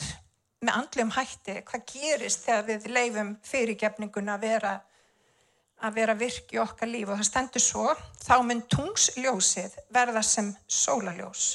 með 0.64 0.78
andlum 0.80 1.14
hætti 1.18 1.60
hvað 1.68 1.86
gerist 1.92 2.46
þegar 2.48 2.66
við 2.70 2.90
leifum 2.98 3.32
fyrirgefninguna 3.48 4.38
að 4.38 4.46
vera, 4.48 4.74
að 5.84 6.00
vera 6.00 6.18
virk 6.20 6.54
í 6.56 6.62
okkar 6.64 6.92
líf 6.92 7.10
og 7.10 7.20
það 7.20 7.30
stendur 7.30 7.66
svo 7.66 7.88
þá 8.24 8.36
mun 8.48 8.64
tungsljósið 8.72 9.78
verða 9.96 10.24
sem 10.26 10.54
sólaljós 10.68 11.48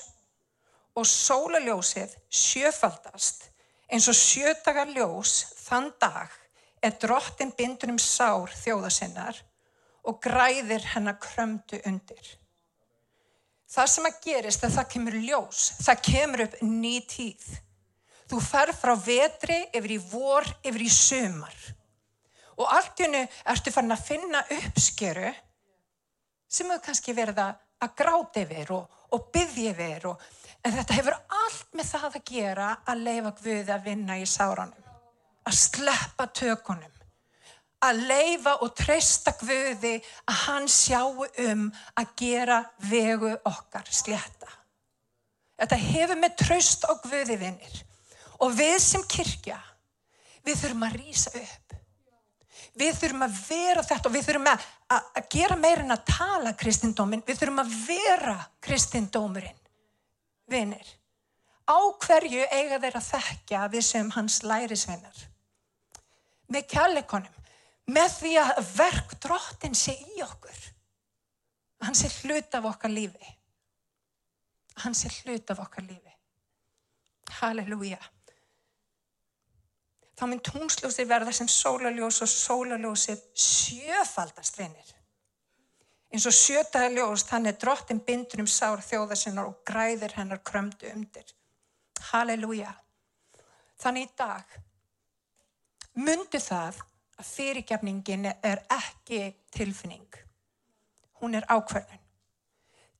og 0.99 1.07
sólaljósið 1.07 2.17
sjöfaldast 2.29 3.49
eins 3.89 4.09
og 4.11 4.17
sjödagar 4.19 4.91
ljós 4.93 5.41
þann 5.63 5.93
dag 6.01 6.33
er 6.85 6.97
drottin 7.03 7.53
bindur 7.57 7.93
um 7.93 8.01
sár 8.03 8.53
þjóðasinnar 8.63 9.39
og 10.09 10.21
græðir 10.25 10.85
hennar 10.95 11.19
krömdu 11.21 11.81
undir. 11.87 12.35
Það 13.79 13.91
sem 13.93 14.07
að 14.09 14.17
gerist 14.25 14.65
er 14.65 14.73
að 14.73 14.75
það 14.75 14.87
kemur 14.91 15.17
ljós, 15.23 15.59
það 15.87 16.01
kemur 16.09 16.41
upp 16.43 16.55
ný 16.67 16.95
tíð. 17.07 17.45
Þú 18.27 18.41
fer 18.43 18.73
frá 18.75 18.91
vetri 18.99 19.59
yfir 19.71 19.93
í 19.95 19.99
vor, 20.03 20.49
yfir 20.67 20.83
í 20.83 20.89
sumar. 20.91 21.55
Og 22.59 22.67
allt 22.75 22.99
í 22.99 23.07
hennu 23.07 23.21
ertu 23.55 23.71
farin 23.71 23.95
að 23.95 24.03
finna 24.09 24.43
uppskeru 24.57 25.31
sem 26.51 26.67
hefur 26.67 26.83
kannski 26.89 27.15
verið 27.15 27.39
að 27.45 27.95
gráti 28.03 28.43
yfir 28.49 28.75
og, 28.81 28.99
og 29.15 29.31
byggja 29.31 29.71
yfir. 29.71 30.11
Og, 30.11 30.27
en 30.59 30.75
þetta 30.81 30.99
hefur 30.99 31.21
allt 31.45 31.79
með 31.79 31.91
það 31.95 32.11
að 32.11 32.29
gera 32.35 32.75
að 32.83 33.07
leifa 33.07 33.35
Guði 33.39 33.77
að 33.77 33.91
vinna 33.93 34.19
í 34.19 34.27
sáranum. 34.27 34.95
Að 35.47 35.61
sleppa 35.63 36.27
tökunum 36.35 36.98
að 37.85 38.01
leifa 38.09 38.55
og 38.65 38.73
treysta 38.77 39.35
Guði 39.39 39.99
að 40.27 40.41
hann 40.45 40.69
sjáu 40.71 41.27
um 41.47 41.69
að 41.99 42.15
gera 42.19 42.63
vegu 42.91 43.33
okkar 43.47 43.87
slétta. 43.91 44.51
Þetta 45.59 45.79
hefur 45.83 46.21
með 46.23 46.37
tröst 46.43 46.87
á 46.87 46.93
Guði 47.03 47.39
vinnir 47.39 47.79
og 48.43 48.53
við 48.55 48.77
sem 48.83 49.03
kirkja, 49.11 49.59
við 50.47 50.61
þurfum 50.61 50.85
að 50.87 50.99
rýsa 51.01 51.33
upp. 51.39 51.65
Við 52.79 52.95
þurfum 53.01 53.25
að 53.27 53.39
vera 53.49 53.83
þetta 53.83 54.07
og 54.07 54.15
við 54.15 54.27
þurfum 54.29 54.51
að, 54.53 54.67
að, 54.95 55.09
að 55.19 55.25
gera 55.35 55.57
meirinn 55.59 55.95
að 55.95 56.05
tala 56.13 56.53
kristindóminn, 56.59 57.25
við 57.27 57.41
þurfum 57.41 57.63
að 57.65 57.73
vera 57.89 58.37
kristindómurinn, 58.63 59.59
vinnir. 60.47 60.95
Á 61.69 61.79
hverju 62.05 62.47
eiga 62.55 62.79
þeir 62.79 63.01
að 63.01 63.09
þekkja 63.09 63.65
við 63.73 63.85
sem 63.85 64.13
hans 64.15 64.39
lærisvinnar? 64.47 65.27
Með 66.49 66.71
kjallekonum 66.71 67.38
með 67.89 68.13
því 68.19 68.35
að 68.43 68.61
verk 68.75 69.15
drottin 69.23 69.77
sé 69.77 69.95
í 70.17 70.21
okkur. 70.25 70.61
Hann 71.87 71.97
sé 71.97 72.11
hlut 72.21 72.55
af 72.59 72.67
okkar 72.73 72.93
lífi. 72.93 73.35
Hann 74.83 74.95
sé 74.95 75.11
hlut 75.23 75.51
af 75.51 75.63
okkar 75.65 75.87
lífi. 75.87 76.15
Halleluja. 77.41 78.01
Þá 80.19 80.25
minn 80.27 80.43
tungsljósi 80.43 81.07
verða 81.07 81.33
sem 81.35 81.49
sólaljós 81.51 82.23
og 82.25 82.31
sólaljósið 82.33 83.21
sjöfaldast 83.39 84.59
vinnir. 84.59 84.95
Eins 86.09 86.27
og 86.27 86.35
sjötaða 86.35 86.89
ljós 86.95 87.27
þannig 87.29 87.59
drottin 87.61 88.01
bindur 88.05 88.43
um 88.43 88.49
sár 88.51 88.81
þjóðasinnar 88.83 89.51
og 89.51 89.61
græðir 89.69 90.17
hennar 90.17 90.41
krömdu 90.43 90.89
undir. 90.91 91.29
Halleluja. 92.11 92.73
Þannig 93.79 94.09
í 94.09 94.15
dag 94.19 94.57
myndu 95.99 96.41
það 96.43 96.81
að 97.19 97.27
fyrirgefningin 97.27 98.29
er 98.31 98.63
ekki 98.71 99.23
tilfinning. 99.55 100.09
Hún 101.19 101.35
er 101.35 101.47
ákvörðun. 101.51 102.03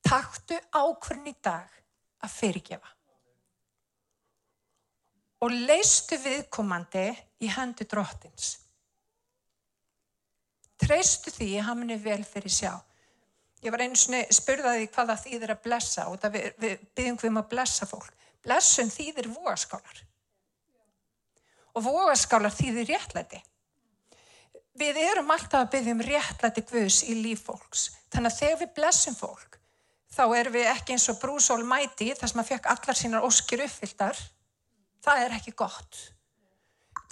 Takktu 0.03 0.59
ákvörðun 0.75 1.31
í 1.31 1.35
dag 1.43 1.75
að 2.25 2.35
fyrirgefa. 2.35 2.95
Og 5.47 5.55
leistu 5.55 6.19
viðkomandi 6.19 7.07
í 7.47 7.51
hendu 7.55 7.87
drottins. 7.87 8.57
Treystu 10.79 11.31
því 11.35 11.53
að 11.59 11.67
hann 11.69 11.91
er 11.95 12.03
vel 12.03 12.23
fyrir 12.27 12.55
sjá. 12.55 12.73
Ég 13.63 13.75
var 13.75 13.83
einu 13.83 13.99
svona 13.99 14.23
spurðaði 14.35 14.87
hvaða 14.95 15.17
þýðir 15.19 15.53
að 15.55 15.63
blessa 15.65 16.07
og 16.11 16.23
við, 16.31 16.53
við 16.63 16.83
byggjum 16.95 17.19
við 17.23 17.31
um 17.33 17.41
að 17.41 17.49
blessa 17.55 17.87
fólk. 17.91 18.13
Blessun 18.43 18.91
þýðir 18.95 19.31
vogaskálar. 19.35 20.03
Og 21.75 21.87
vogaskálar 21.87 22.55
þýðir 22.55 22.93
réttlæti. 22.93 23.41
Við 24.79 24.99
erum 25.03 25.31
alltaf 25.35 25.65
að 25.65 25.71
byggja 25.73 25.95
um 25.97 26.03
réttlæti 26.07 26.63
Guðs 26.69 27.01
í 27.11 27.17
líf 27.19 27.47
fólks. 27.49 27.89
Þannig 28.13 28.31
að 28.31 28.39
þegar 28.43 28.61
við 28.61 28.75
blessum 28.77 29.17
fólk, 29.19 29.57
þá 30.15 30.23
erum 30.39 30.55
við 30.55 30.69
ekki 30.71 30.95
eins 30.95 31.09
og 31.11 31.19
brúsól 31.23 31.65
mæti 31.67 32.13
þar 32.15 32.31
sem 32.31 32.43
að 32.43 32.51
fekk 32.53 32.69
allar 32.75 32.99
sínar 32.99 33.27
óskir 33.27 33.65
uppfylltar. 33.65 34.21
Það 35.03 35.25
er 35.25 35.35
ekki 35.39 35.55
gott. 35.59 35.99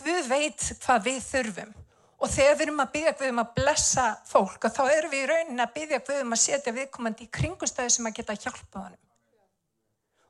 Guð 0.03 0.31
veit 0.31 0.69
hvað 0.85 1.09
við 1.09 1.19
þurfum. 1.27 1.75
Og 2.17 2.31
þegar 2.33 2.55
við 2.55 2.65
erum 2.67 2.85
að 2.85 2.93
byggja 2.95 3.15
Guðum 3.19 3.43
að 3.43 3.51
blessa 3.59 4.05
fólk, 4.25 4.69
þá 4.73 4.83
erum 4.89 5.13
við 5.13 5.25
í 5.25 5.27
rauninni 5.33 5.65
að 5.65 5.75
byggja 5.75 6.05
Guðum 6.07 6.37
að 6.37 6.43
setja 6.45 6.73
viðkomandi 6.77 7.27
í 7.27 7.33
kringustæði 7.39 7.93
sem 7.93 8.09
að 8.09 8.17
geta 8.21 8.39
hjálpa 8.39 8.85
honum. 8.85 9.03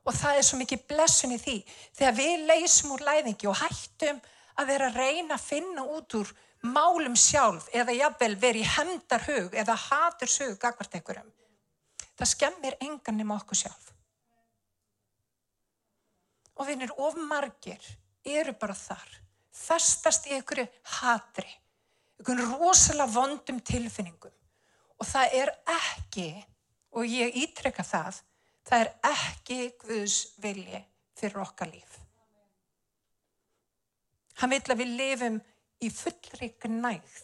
Og 0.07 0.15
það 0.15 0.39
er 0.39 0.47
svo 0.47 0.57
mikið 0.59 0.83
blessun 0.89 1.35
í 1.35 1.39
því. 1.39 1.55
Þegar 1.95 2.17
við 2.17 2.43
leysum 2.49 2.91
úr 2.95 3.05
læðingi 3.07 3.47
og 3.51 3.57
hættum 3.61 4.19
að 4.57 4.69
vera 4.71 4.89
að 4.89 4.99
reyna 4.99 5.37
að 5.37 5.47
finna 5.47 5.87
út 5.95 6.17
úr 6.19 6.35
málum 6.65 7.15
sjálf 7.15 7.67
eða 7.75 7.95
jafnvel 7.95 8.35
verið 8.39 8.63
í 8.63 8.71
hendarhug 8.75 9.53
eða 9.53 9.75
haturshug 9.87 10.57
gagvart 10.61 10.95
einhverjum. 10.97 11.29
Það 12.17 12.31
skemmir 12.31 12.77
engan 12.81 13.19
nema 13.19 13.37
okkur 13.37 13.61
sjálf. 13.61 13.91
Og 16.57 16.65
vinnir 16.69 16.93
ofmargir 16.97 17.83
eru 18.25 18.55
bara 18.57 18.73
þar. 18.77 19.09
Festast 19.53 20.27
í 20.29 20.35
einhverju 20.37 20.65
hatri, 20.97 21.49
einhverju 22.17 22.57
rosalega 22.57 23.09
vondum 23.13 23.61
tilfinningum. 23.61 24.33
Og 24.97 25.05
það 25.05 25.37
er 25.37 25.51
ekki, 25.69 26.29
og 26.97 27.05
ég 27.05 27.37
ítrekka 27.43 27.85
það, 27.85 28.21
það 28.65 28.83
er 28.83 28.91
ekki 29.11 29.59
Guðs 29.83 30.17
vilji 30.41 30.81
fyrir 31.17 31.41
okkar 31.41 31.69
líf. 31.69 31.99
Hann 34.37 34.53
vil 34.53 34.61
að 34.61 34.81
við 34.81 34.97
lifum 34.99 35.37
í 35.83 35.89
fullri 35.93 36.53
gnægð. 36.63 37.23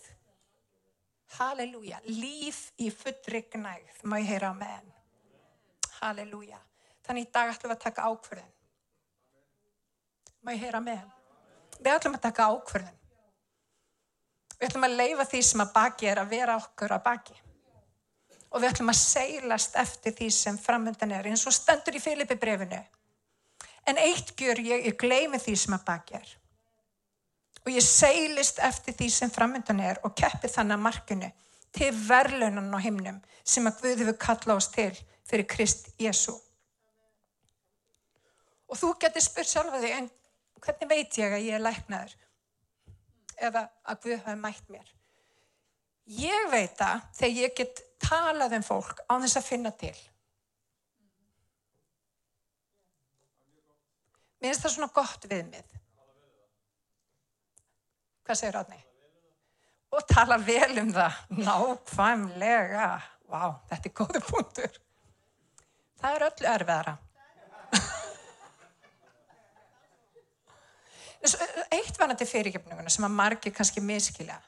Halleluja. 1.37 1.99
Líf 2.05 2.67
í 2.77 2.89
fullri 2.93 3.45
gnægð. 3.53 4.03
Má 4.05 4.19
ég 4.21 4.29
heyra 4.29 4.53
á 4.53 4.55
meðan. 4.57 4.91
Halleluja. 5.99 6.59
Þannig 7.03 7.27
í 7.27 7.31
dag 7.33 7.53
ætlum 7.53 7.71
við 7.71 7.77
að 7.77 7.85
taka 7.87 8.09
ákverðin. 8.09 8.51
Má 10.43 10.51
ég 10.53 10.65
heyra 10.65 10.83
með? 10.83 11.07
Við 11.79 11.95
ætlum 11.95 12.17
að 12.19 12.25
taka 12.27 12.49
ákverðin. 12.51 12.99
Við 14.59 14.67
ætlum 14.69 14.87
að 14.87 14.99
leifa 14.99 15.25
því 15.31 15.41
sem 15.47 15.63
að 15.63 15.73
baki 15.73 16.11
er 16.11 16.21
að 16.21 16.35
vera 16.35 16.59
okkur 16.61 16.93
að 16.95 17.03
baki. 17.07 17.39
Og 18.53 18.61
við 18.61 18.69
ætlum 18.69 18.93
að 18.93 18.99
seilast 19.01 19.79
eftir 19.81 20.13
því 20.13 20.29
sem 20.31 20.59
framöndan 20.61 21.15
er 21.17 21.31
eins 21.31 21.47
og 21.49 21.55
stendur 21.55 21.97
í 21.97 22.03
Filipi 22.03 22.37
brefinu. 22.39 22.79
En 23.89 23.97
eitt 23.99 24.35
gjör 24.39 24.61
ég, 24.61 24.85
ég 24.85 24.99
gleymi 24.99 25.41
því 25.41 25.57
sem 25.59 25.75
að 25.75 25.85
baki 25.89 26.19
er 26.21 26.37
og 27.63 27.71
ég 27.71 27.85
seilist 27.85 28.59
eftir 28.59 28.95
því 28.97 29.09
sem 29.11 29.31
framöndan 29.31 29.79
er 29.83 30.01
og 30.03 30.15
keppi 30.19 30.51
þannig 30.51 30.77
að 30.77 30.85
markinu 30.85 31.29
til 31.73 31.91
verðlunan 32.07 32.75
á 32.75 32.79
himnum 32.83 33.21
sem 33.43 33.67
að 33.67 33.79
Guð 33.81 34.03
hefur 34.03 34.19
kallað 34.25 34.59
oss 34.59 34.71
til 34.73 34.91
fyrir 35.27 35.47
Krist 35.49 35.89
Jésu. 35.99 36.35
Og 38.69 38.79
þú 38.79 38.93
getur 39.01 39.23
spurt 39.23 39.49
sjálfa 39.49 39.79
þig, 39.81 39.95
en 39.97 40.09
hvernig 40.63 40.89
veit 40.89 41.17
ég 41.19 41.35
að 41.35 41.47
ég 41.47 41.57
er 41.57 41.63
læknaður? 41.63 42.15
Eða 43.37 43.67
að 43.89 44.01
Guð 44.05 44.23
hafi 44.25 44.39
mætt 44.41 44.71
mér? 44.73 44.93
Ég 46.19 46.49
veit 46.51 46.75
það 46.77 47.05
þegar 47.19 47.37
ég 47.39 47.55
get 47.57 47.83
talað 48.03 48.57
um 48.57 48.65
fólk 48.65 49.05
á 49.07 49.13
þess 49.23 49.39
að 49.39 49.47
finna 49.47 49.71
til. 49.71 49.95
Mér 54.43 54.51
finnst 54.51 54.65
það 54.65 54.75
svona 54.75 54.91
gott 54.91 55.29
við 55.31 55.45
mið. 55.47 55.77
Hvað 58.23 58.39
segir 58.39 58.55
Ráðni? 58.55 58.79
Og 59.93 60.05
tala 60.09 60.39
vel 60.41 60.77
um 60.81 60.91
það, 60.93 61.17
nákvæmlega. 61.43 62.87
Vá, 63.29 63.41
þetta 63.69 63.89
er 63.89 63.95
góður 63.99 64.23
punktur. 64.27 64.77
Það 66.01 66.15
er 66.15 66.25
öllu 66.29 66.49
erfiðara. 66.53 66.93
Eitt 71.71 71.99
vanandi 71.99 72.25
fyrirgefninguna 72.27 72.91
sem 72.91 73.05
að 73.07 73.13
margir 73.15 73.53
kannski 73.55 73.83
miskilja. 73.83 74.39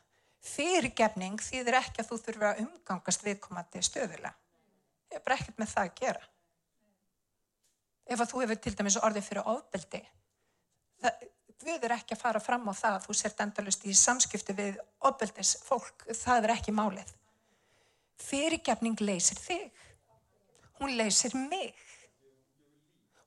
Fyrirgefning 0.45 1.39
þýðir 1.41 1.79
ekki 1.79 2.01
að 2.03 2.09
þú 2.09 2.17
þurfur 2.25 2.47
að 2.49 2.63
umgangast 2.65 3.23
viðkomandi 3.25 3.83
stöðulega. 3.85 4.33
Það 5.07 5.19
er 5.19 5.23
bara 5.27 5.37
ekkert 5.39 5.61
með 5.61 5.71
það 5.71 5.85
að 5.85 5.95
gera. 6.01 6.27
Ef 8.05 8.21
að 8.21 8.31
þú 8.31 8.43
hefur 8.43 8.59
til 8.61 8.75
dæmis 8.77 8.99
orðið 9.01 9.27
fyrir 9.29 9.47
ofbeldi, 9.49 10.01
það, 11.01 11.23
við 11.65 11.87
erum 11.87 11.97
ekki 11.97 12.15
að 12.15 12.21
fara 12.21 12.41
fram 12.43 12.67
á 12.69 12.73
það 12.77 12.97
að 12.97 13.05
þú 13.07 13.15
sért 13.19 13.41
endalust 13.45 13.85
í 13.85 13.95
samskiptu 13.97 14.55
við 14.57 14.77
ofbeldis 15.09 15.55
fólk, 15.65 16.05
það 16.13 16.47
er 16.47 16.53
ekki 16.55 16.75
málið. 16.75 17.11
Fyrirgefning 18.21 19.01
leysir 19.01 19.39
þig. 19.41 19.83
Hún 20.79 20.95
leysir 20.99 21.35
mig. 21.35 21.75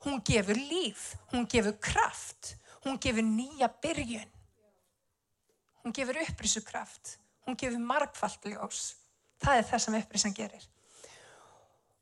Hún 0.04 0.22
gefur 0.24 0.56
líf, 0.56 1.14
hún 1.32 1.48
gefur 1.50 1.74
kraft, 1.82 2.54
hún 2.84 3.00
gefur 3.02 3.26
nýja 3.26 3.68
byrjun. 3.82 4.30
Hún 5.82 5.94
gefur 5.94 6.20
upprísu 6.22 6.62
kraft, 6.62 7.16
hún 7.46 7.58
gefur 7.58 7.82
margfald 7.82 8.46
ljós. 8.46 8.94
Það 9.42 9.58
er 9.58 9.66
það 9.66 9.82
sem 9.84 9.98
upprisan 9.98 10.36
gerir. 10.36 10.68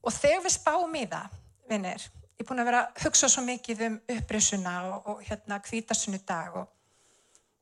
Og 0.04 0.12
þegar 0.12 0.44
við 0.44 0.54
spáum 0.54 0.94
í 0.96 1.06
það, 1.08 1.40
vinnir, 1.70 2.04
ég 2.36 2.44
er 2.44 2.48
búin 2.48 2.60
að 2.60 2.68
vera 2.68 2.80
að 2.84 3.04
hugsa 3.06 3.28
svo 3.32 3.42
mikið 3.46 3.84
um 3.86 4.00
upprisuna 4.16 4.74
og, 4.90 5.12
og 5.12 5.22
hérna 5.24 5.60
kvítasunni 5.64 6.20
dag 6.28 6.56
og, 6.60 6.66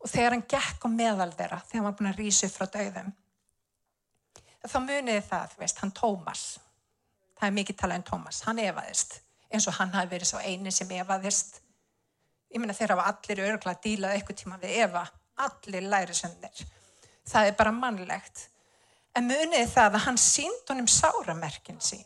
og 0.02 0.10
þegar 0.10 0.34
hann 0.34 0.46
gekk 0.50 0.86
á 0.86 0.88
meðal 0.90 1.30
þeirra, 1.32 1.60
þegar 1.62 1.80
hann 1.80 1.88
var 1.88 1.98
búin 2.00 2.10
að 2.10 2.22
rýsa 2.22 2.50
frá 2.50 2.66
dauðum, 2.66 3.12
þá 4.64 4.78
muniði 4.80 5.24
það, 5.28 5.58
veist, 5.60 5.82
hann 5.82 5.92
Tómas, 5.94 6.44
það 7.38 7.48
er 7.48 7.58
mikið 7.58 7.78
talað 7.80 8.00
um 8.00 8.06
Tómas, 8.10 8.40
hann 8.48 8.62
evaðist, 8.64 9.18
eins 9.52 9.68
og 9.70 9.76
hann 9.78 9.92
hafi 9.94 10.10
verið 10.14 10.30
svo 10.32 10.40
eini 10.42 10.72
sem 10.74 10.90
evaðist. 10.96 11.60
Ég 12.54 12.62
meina 12.62 12.74
þeirra 12.76 12.96
var 12.98 13.12
allir 13.12 13.44
örgla 13.48 13.74
að 13.74 13.84
díla 13.84 14.14
eitthvað 14.14 14.40
tíma 14.40 14.58
við 14.62 14.80
eva, 14.86 15.04
allir 15.44 15.86
lærisöndir. 15.90 16.64
Það 17.26 17.50
er 17.50 17.56
bara 17.58 17.74
mannlegt. 17.74 18.48
En 19.14 19.26
muniði 19.28 19.66
það 19.70 19.98
að 19.98 20.04
hann 20.08 20.18
sínd 20.20 20.70
honum 20.70 20.90
sáramerkin 20.90 21.80
sín. 21.82 22.04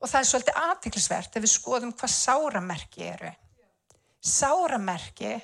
Og 0.00 0.08
það 0.08 0.20
er 0.20 0.28
svolítið 0.30 0.60
aðtiklisvert 0.62 1.36
ef 1.36 1.44
við 1.44 1.52
skoðum 1.52 1.92
hvað 1.92 2.12
sáramerki 2.14 3.04
eru. 3.04 3.32
Sáramerki 4.20 5.34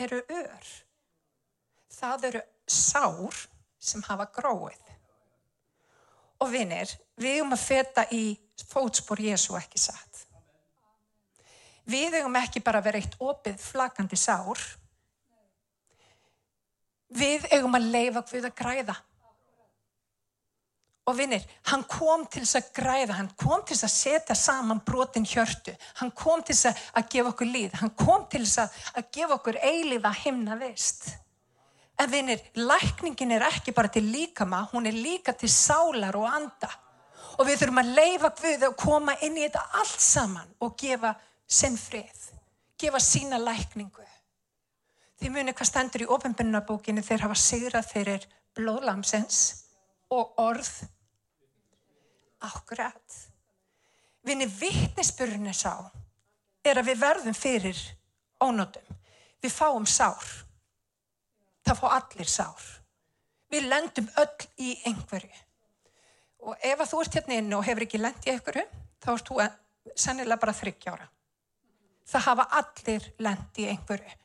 eru 0.00 0.22
ör. 0.24 0.70
Það 1.92 2.28
eru 2.30 2.42
sár 2.66 3.44
sem 3.78 4.02
hafa 4.08 4.26
gróið. 4.34 4.80
Og 6.42 6.50
vinir, 6.50 6.90
við 7.20 7.38
erum 7.38 7.54
að 7.54 7.64
feta 7.64 8.06
í 8.12 8.24
fótspór 8.70 9.20
Jésu 9.22 9.54
ekki 9.58 9.80
satt. 9.80 10.24
Við 11.84 12.16
eigum 12.16 12.36
ekki 12.40 12.62
bara 12.64 12.80
að 12.80 12.88
vera 12.88 13.00
eitt 13.02 13.16
opið 13.20 13.60
flakandi 13.60 14.16
sár. 14.16 14.60
Við 17.14 17.44
eigum 17.52 17.76
að 17.76 17.90
leifa 17.92 18.24
hvað 18.24 18.48
að 18.48 18.56
græða. 18.58 18.96
Og 21.04 21.18
vinnir, 21.18 21.42
hann 21.68 21.82
kom 21.84 22.22
til 22.32 22.46
þess 22.46 22.56
að 22.56 22.68
græða, 22.78 23.16
hann 23.18 23.28
kom 23.36 23.60
til 23.60 23.76
þess 23.76 23.84
að 23.84 23.92
setja 23.92 24.36
saman 24.40 24.80
brotin 24.86 25.26
hjörtu, 25.28 25.74
hann 26.00 26.12
kom 26.16 26.40
til 26.40 26.56
þess 26.56 26.86
að 26.96 27.10
gefa 27.12 27.32
okkur 27.34 27.50
líð, 27.50 27.74
hann 27.82 27.92
kom 27.98 28.24
til 28.32 28.40
þess 28.46 28.78
að 28.94 29.10
gefa 29.12 29.36
okkur 29.36 29.58
eilifa 29.60 30.14
himna 30.22 30.56
vist. 30.62 31.10
En 32.00 32.08
vinnir, 32.10 32.40
lækningin 32.56 33.36
er 33.36 33.44
ekki 33.50 33.74
bara 33.76 33.92
til 33.92 34.08
líkama, 34.08 34.64
hún 34.72 34.88
er 34.88 34.96
líka 34.96 35.36
til 35.36 35.52
sálar 35.52 36.16
og 36.16 36.24
anda. 36.26 36.72
Og 37.36 37.46
við 37.50 37.60
þurfum 37.60 37.82
að 37.82 37.92
leifa 37.98 38.32
Guði 38.40 38.70
og 38.70 38.80
koma 38.80 39.18
inn 39.26 39.36
í 39.36 39.44
þetta 39.44 39.62
allt 39.82 40.00
saman 40.00 40.56
og 40.64 40.74
gefa 40.80 41.12
sinn 41.44 41.76
frið, 41.78 42.30
gefa 42.80 43.02
sína 43.02 43.38
lækningu. 43.42 44.08
Þið 45.20 45.36
munir 45.36 45.54
hvað 45.54 45.68
stendur 45.68 46.06
í 46.06 46.10
ofinbennabókinu 46.16 47.04
þeir 47.04 47.26
hafa 47.26 47.38
sigrað 47.38 47.92
fyrir 47.92 48.26
blóðlamsens 48.56 49.40
og 50.14 50.38
orð 50.42 50.72
Akkurat. 52.44 53.20
Vinni 54.24 54.46
vittnesbyrjunni 54.48 55.52
sá 55.56 55.76
er 56.64 56.80
að 56.80 56.90
við 56.90 57.00
verðum 57.02 57.36
fyrir 57.36 57.80
ónótum. 58.40 58.86
Við 59.44 59.52
fáum 59.52 59.86
sár. 59.88 60.24
Það 61.64 61.80
fá 61.80 61.86
allir 61.98 62.30
sár. 62.30 62.64
Við 63.52 63.68
lendum 63.68 64.08
öll 64.20 64.46
í 64.60 64.76
einhverju. 64.88 65.42
Og 66.44 66.56
ef 66.60 66.80
að 66.80 66.90
þú 66.90 67.00
ert 67.00 67.18
hérna 67.18 67.36
inn 67.40 67.52
og 67.56 67.64
hefur 67.64 67.86
ekki 67.86 68.00
lend 68.00 68.26
í 68.26 68.32
einhverju, 68.34 68.64
þá 69.00 69.10
ert 69.14 69.28
þú 69.28 69.38
sennilega 69.96 70.40
bara 70.40 70.56
þryggjára. 70.56 71.06
Það 72.04 72.26
hafa 72.28 72.46
allir 72.60 73.06
lend 73.24 73.60
í 73.60 73.68
einhverju. 73.72 74.16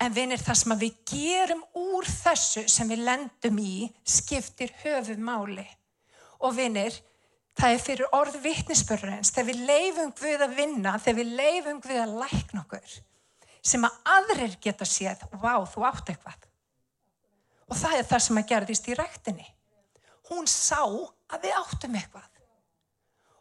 En 0.00 0.14
vinir 0.16 0.40
það 0.40 0.58
sem 0.62 0.78
við 0.80 0.96
gerum 1.10 1.62
úr 1.76 2.08
þessu 2.08 2.64
sem 2.72 2.88
við 2.90 3.04
lendum 3.06 3.58
í 3.62 3.74
skiptir 4.02 4.72
höfumáli. 4.80 5.66
Og 6.40 6.56
vinir, 6.56 6.94
Það 7.58 7.74
er 7.74 7.82
fyrir 7.82 8.14
orð 8.16 8.36
vittnisspörurins, 8.44 9.32
þegar 9.34 9.48
við 9.50 9.62
leifum 9.68 10.12
við 10.20 10.44
að 10.44 10.56
vinna, 10.56 10.92
þegar 11.02 11.18
við 11.18 11.32
leifum 11.40 11.80
við 11.84 12.02
að 12.04 12.16
lækna 12.22 12.62
okkur, 12.62 12.98
sem 13.72 13.84
að 13.84 13.96
aðrir 14.14 14.54
geta 14.62 14.86
séð, 14.88 15.24
vá, 15.42 15.54
þú 15.68 15.84
átt 15.90 16.12
eitthvað. 16.12 16.46
Og 17.70 17.78
það 17.78 17.96
er 17.98 18.06
það 18.10 18.22
sem 18.26 18.40
að 18.40 18.50
gerðist 18.50 18.88
í 18.90 18.96
rættinni. 18.98 19.48
Hún 20.30 20.46
sá 20.50 20.82
að 20.82 21.42
við 21.44 21.56
áttum 21.58 21.98
eitthvað. 21.98 22.28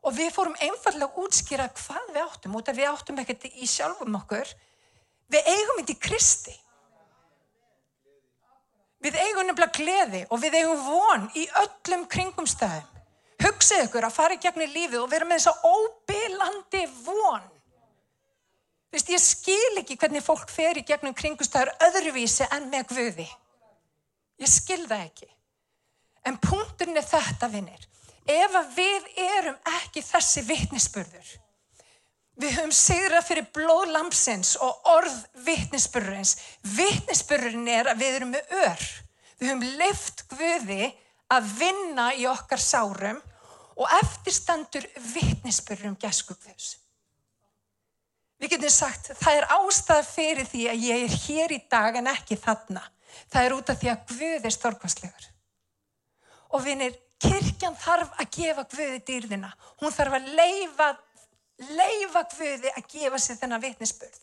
Og 0.05 0.15
við 0.15 0.31
fórum 0.33 0.57
einfallega 0.63 1.09
að 1.09 1.23
útskýra 1.25 1.67
hvað 1.75 2.11
við 2.13 2.23
áttum, 2.23 2.55
út 2.57 2.69
af 2.71 2.77
við 2.77 2.89
áttum 2.89 3.21
ekkert 3.21 3.47
í 3.49 3.67
sjálfum 3.67 4.17
okkur. 4.21 4.53
Við 5.29 5.49
eigum 5.53 5.81
þetta 5.81 5.95
í 5.95 6.01
Kristi. 6.05 6.55
Við 8.99 9.17
eigum 9.19 9.47
nefnilega 9.47 9.75
gleði 9.75 10.23
og 10.27 10.41
við 10.43 10.57
eigum 10.59 10.85
von 10.85 11.27
í 11.39 11.45
öllum 11.61 12.07
kringumstæðum. 12.11 12.98
Hugsið 13.39 13.85
ykkur 13.85 14.07
að 14.07 14.15
fara 14.15 14.35
í 14.35 14.41
gegnum 14.43 14.73
lífið 14.73 14.99
og 15.03 15.11
vera 15.11 15.27
með 15.27 15.39
þessa 15.39 15.69
óbylandi 15.69 16.83
von. 17.05 17.47
Vist, 18.89 19.11
ég 19.13 19.21
skil 19.21 19.81
ekki 19.81 19.99
hvernig 20.01 20.25
fólk 20.25 20.49
fer 20.51 20.79
í 20.79 20.85
gegnum 20.85 21.13
kringustæður 21.15 21.71
öðruvísi 21.87 22.47
en 22.55 22.67
með 22.71 22.89
Guði. 22.89 23.27
Ég 24.41 24.49
skil 24.49 24.81
það 24.87 25.03
ekki. 25.05 25.29
En 26.27 26.39
punkturinn 26.41 26.97
er 26.99 27.05
þetta, 27.05 27.51
vinnir. 27.53 27.85
Ef 28.29 28.57
við 28.75 29.05
erum 29.23 29.55
ekki 29.79 30.03
þessi 30.05 30.43
vittnisspörður, 30.45 31.29
við 32.39 32.57
höfum 32.59 32.73
sigrað 32.75 33.25
fyrir 33.25 33.47
blóðlampsins 33.55 34.53
og 34.61 34.91
orð 34.91 35.15
vittnisspörðurins. 35.47 36.35
Vittnisspörðurinn 36.75 37.71
er 37.73 37.89
að 37.93 38.03
við 38.03 38.19
erum 38.19 38.35
með 38.35 38.53
ör. 38.65 38.85
Við 39.39 39.49
höfum 39.49 39.65
leift 39.79 40.25
Guði 40.33 40.91
að 41.33 41.49
vinna 41.59 42.11
í 42.17 42.27
okkar 42.29 42.61
sárum 42.61 43.19
og 43.79 43.87
eftirstandur 44.01 44.85
vittnisspörur 45.13 45.93
um 45.93 45.97
gæskugðus. 45.99 46.75
Við 48.39 48.53
getum 48.53 48.71
sagt, 48.71 49.11
það 49.19 49.37
er 49.37 49.49
ástæða 49.55 50.05
fyrir 50.07 50.47
því 50.47 50.65
að 50.71 50.85
ég 50.87 51.03
er 51.05 51.17
hér 51.25 51.53
í 51.55 51.59
dag 51.71 51.97
en 51.99 52.07
ekki 52.11 52.37
þarna. 52.39 52.83
Það 53.31 53.45
er 53.45 53.55
út 53.55 53.71
af 53.71 53.79
því 53.81 53.91
að 53.91 54.13
Guð 54.13 54.47
er 54.47 54.55
stórkvæmslegur. 54.55 55.27
Og 56.55 56.63
vinir, 56.63 56.95
kirkjan 57.19 57.75
þarf 57.79 58.13
að 58.15 58.31
gefa 58.35 58.65
Guði 58.71 59.01
dýrðina. 59.07 59.51
Hún 59.81 59.95
þarf 59.95 60.17
að 60.19 60.29
leifa, 60.39 60.89
leifa 61.75 62.23
Guði 62.35 62.71
að 62.75 62.87
gefa 62.95 63.19
sér 63.19 63.41
þennan 63.41 63.63
vittnisspörð. 63.63 64.21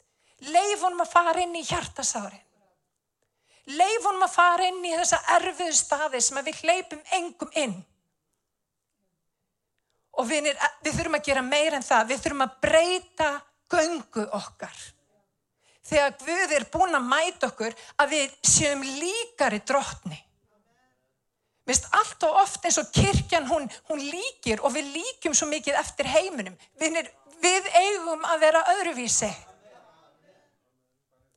Leif 0.53 0.85
honum 0.85 1.05
að 1.05 1.12
fara 1.12 1.45
inn 1.45 1.57
í 1.57 1.64
hjartasárin. 1.64 2.45
Leif 3.77 4.05
honum 4.05 4.25
að 4.25 4.35
fara 4.37 4.69
inn 4.69 4.85
í 4.85 4.95
þessa 4.95 5.21
erfiðu 5.37 5.77
staði 5.77 6.21
sem 6.23 6.40
við 6.45 6.64
hleypum 6.64 7.05
engum 7.19 7.53
inn. 7.57 7.77
Og 10.16 10.29
vinir, 10.29 10.57
við 10.85 10.96
þurfum 10.96 11.18
að 11.18 11.26
gera 11.29 11.44
meira 11.44 11.79
en 11.79 11.85
það. 11.85 12.12
Við 12.12 12.22
þurfum 12.24 12.44
að 12.46 12.61
breyta 12.64 13.31
göngu 13.72 14.29
okkar. 14.38 14.76
Þegar 15.87 16.14
Guð 16.22 16.55
er 16.57 16.64
búin 16.72 16.98
að 16.98 17.11
mæta 17.11 17.50
okkur 17.50 17.74
að 18.02 18.14
við 18.14 18.38
séum 18.42 18.83
líkari 18.83 19.61
drottni. 19.66 20.18
Vist, 21.66 21.88
allt 21.98 22.22
og 22.26 22.40
oft 22.42 22.66
eins 22.66 22.79
og 22.79 22.90
kirkjan 22.94 23.46
hún, 23.50 23.66
hún 23.90 24.02
líkir 24.02 24.62
og 24.62 24.74
við 24.74 24.92
líkjum 24.94 25.35
svo 25.35 25.48
mikið 25.50 25.79
eftir 25.81 26.07
heiminum. 26.11 26.55
Vinir, 26.79 27.09
við 27.42 27.66
eigum 27.74 28.22
að 28.26 28.44
vera 28.46 28.62
öðruvísi. 28.74 29.31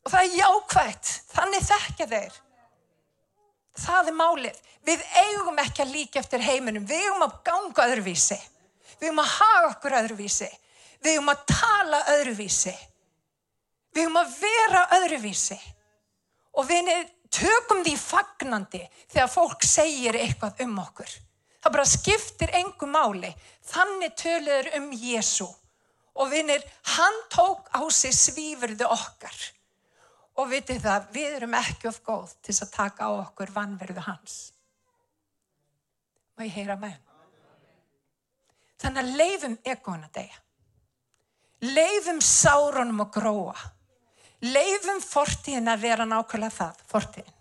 Og 0.06 0.14
það 0.14 0.26
er 0.26 0.38
jákvægt. 0.38 1.16
Þannig 1.34 1.66
þekkja 1.70 2.08
þeir. 2.14 2.38
Það 3.80 4.12
er 4.12 4.18
málið. 4.20 4.62
Við 4.86 5.04
eigum 5.24 5.60
ekki 5.62 5.84
að 5.84 5.94
líka 5.98 6.22
eftir 6.22 6.46
heiminum. 6.46 6.86
Við 6.90 7.06
eigum 7.06 7.26
að 7.26 7.36
ganga 7.50 7.90
öðruvísi. 7.90 8.38
Við 9.00 9.10
höfum 9.10 9.24
að 9.24 9.32
haga 9.38 9.70
okkur 9.70 9.96
öðruvísi. 10.02 10.50
Við 11.00 11.16
höfum 11.16 11.32
að 11.34 11.46
tala 11.54 12.00
öðruvísi. 12.16 12.74
Við 13.96 14.06
höfum 14.06 14.20
að 14.20 14.36
vera 14.42 14.84
öðruvísi. 15.00 15.60
Og 16.60 16.68
við 16.68 16.92
tökum 17.34 17.84
því 17.86 17.96
fagnandi 18.02 18.82
þegar 19.08 19.32
fólk 19.32 19.66
segir 19.68 20.18
eitthvað 20.20 20.66
um 20.66 20.78
okkur. 20.84 21.16
Það 21.60 21.76
bara 21.76 21.88
skiptir 21.92 22.54
engu 22.60 22.90
máli. 22.90 23.32
Þannig 23.70 24.16
töluður 24.20 24.72
um 24.80 24.92
Jésu. 24.96 25.48
Og 26.20 26.32
vinir, 26.34 26.64
hann 26.98 27.20
tók 27.32 27.70
á 27.72 27.80
sig 27.94 28.12
svífurðu 28.16 28.88
okkar. 28.92 29.36
Og 30.40 30.50
vitið 30.52 30.82
það, 30.84 31.12
við 31.16 31.36
erum 31.38 31.56
ekki 31.60 31.88
of 31.88 32.00
góð 32.04 32.34
til 32.44 32.56
að 32.56 32.72
taka 32.74 33.08
á 33.08 33.12
okkur 33.22 33.52
vannverðu 33.56 34.04
hans. 34.04 34.40
Má 36.36 36.44
ég 36.48 36.56
heyra 36.56 36.80
með 36.80 36.96
hann? 36.96 37.09
Þannig 38.80 39.02
að 39.04 39.18
leifum 39.20 39.58
ekona 39.68 40.08
degja. 40.16 40.40
Leifum 41.60 42.22
sárunum 42.24 43.04
að 43.04 43.12
gróa. 43.18 43.58
Leifum 44.40 45.02
fortíðin 45.04 45.68
að 45.68 45.84
vera 45.84 46.08
nákvæmlega 46.08 46.56
það, 46.56 46.84
fortíðin. 46.88 47.36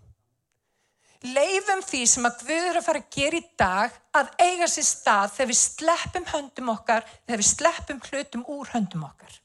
Leifum 1.19 1.81
því 1.83 2.01
sem 2.07 2.27
að 2.27 2.43
Guður 2.47 2.79
að 2.79 2.85
fara 2.85 2.99
að 3.03 3.15
gera 3.15 3.39
í 3.39 3.47
dag 3.59 3.95
að 4.15 4.29
eiga 4.39 4.67
sér 4.71 4.85
stað 4.87 5.33
þegar 5.35 5.49
við 5.49 5.59
sleppum 5.59 6.27
höndum 6.31 6.71
okkar, 6.75 7.07
þegar 7.27 7.41
við 7.41 7.49
sleppum 7.49 8.01
hlutum 8.07 8.45
úr 8.55 8.71
höndum 8.71 9.03
okkar. 9.07 9.39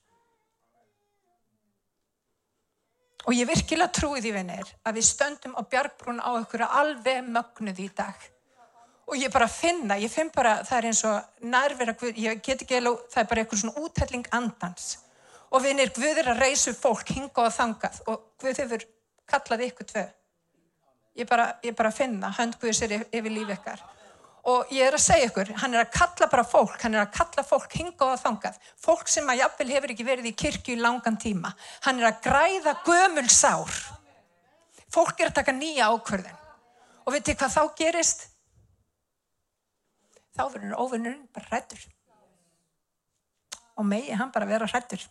Og 3.25 3.35
ég 3.35 3.49
virkilega 3.49 3.95
trúi 3.95 4.21
því 4.21 4.35
vinnir 4.37 4.71
að 4.85 5.01
við 5.01 5.09
stöndum 5.09 5.57
á 5.59 5.63
bjargbrún 5.65 6.23
á 6.23 6.31
okkur 6.37 6.67
alveg 6.67 7.25
mögnuð 7.27 7.83
í 7.87 7.91
dag. 7.97 8.19
Og 9.05 9.21
ég 9.21 9.33
bara 9.33 9.49
finna, 9.51 9.99
ég 10.01 10.13
finn 10.13 10.31
bara, 10.33 10.57
það 10.65 10.79
er 10.79 10.89
eins 10.91 11.03
og 11.05 11.45
nærvera, 11.45 11.95
ég 12.17 12.41
get 12.45 12.65
ekki 12.65 12.79
alveg, 12.79 13.03
það 13.13 13.23
er 13.23 13.31
bara 13.31 13.45
eitthvað 13.45 13.63
svona 13.63 13.85
útælling 13.85 14.29
andans. 14.33 14.87
Og 15.53 15.63
vinnir, 15.63 15.93
Guð 15.95 16.23
er 16.23 16.31
að 16.33 16.41
reysu 16.41 16.73
fólk, 16.75 17.13
hinga 17.15 17.45
og 17.45 17.53
þangað 17.55 18.01
og 18.09 18.23
Guð 18.41 18.63
hefur 18.65 18.87
kallað 19.31 19.67
ykkur 19.69 19.91
tvö. 19.93 20.07
Ég 21.21 21.29
bara, 21.29 21.51
ég 21.63 21.77
bara 21.77 21.93
finna, 21.95 22.33
hönd 22.39 22.57
Guð 22.63 22.73
sér 22.79 22.97
yfir 23.05 23.31
lífi 23.31 23.59
ykkar 23.59 23.85
og 24.45 24.73
ég 24.75 24.85
er 24.85 24.97
að 24.97 25.01
segja 25.01 25.29
ykkur, 25.31 25.51
hann 25.63 25.75
er 25.75 25.87
að 25.87 25.93
kalla 25.95 26.29
bara 26.29 26.45
fólk, 26.45 26.77
hann 26.83 26.97
er 26.97 27.07
að 27.07 27.15
kalla 27.17 27.45
fólk 27.49 27.77
hingað 27.79 28.13
og 28.13 28.21
þangað, 28.21 28.59
fólk 28.85 29.09
sem 29.09 29.31
að 29.33 29.41
jafnvel 29.41 29.71
hefur 29.73 29.95
ekki 29.95 30.05
verið 30.05 30.29
í 30.29 30.35
kirkju 30.37 30.77
í 30.77 30.83
langan 30.83 31.17
tíma, 31.21 31.55
hann 31.87 32.03
er 32.03 32.11
að 32.11 32.19
græða 32.27 32.75
gömul 32.85 33.29
sár, 33.33 33.73
fólk 34.93 35.23
er 35.23 35.33
að 35.33 35.39
taka 35.41 35.57
nýja 35.57 35.89
ákvörðin 35.89 36.43
og 37.05 37.17
veitir 37.17 37.39
hvað 37.41 37.57
þá 37.57 37.63
gerist? 37.81 38.29
Þá 40.35 40.47
verður 40.51 40.79
ofinnurinn 40.83 41.29
bara 41.35 41.51
hrættur 41.53 41.85
og 43.75 43.87
megi 43.87 44.15
hann 44.15 44.31
bara 44.35 44.47
vera 44.47 44.67
hrættur 44.71 45.03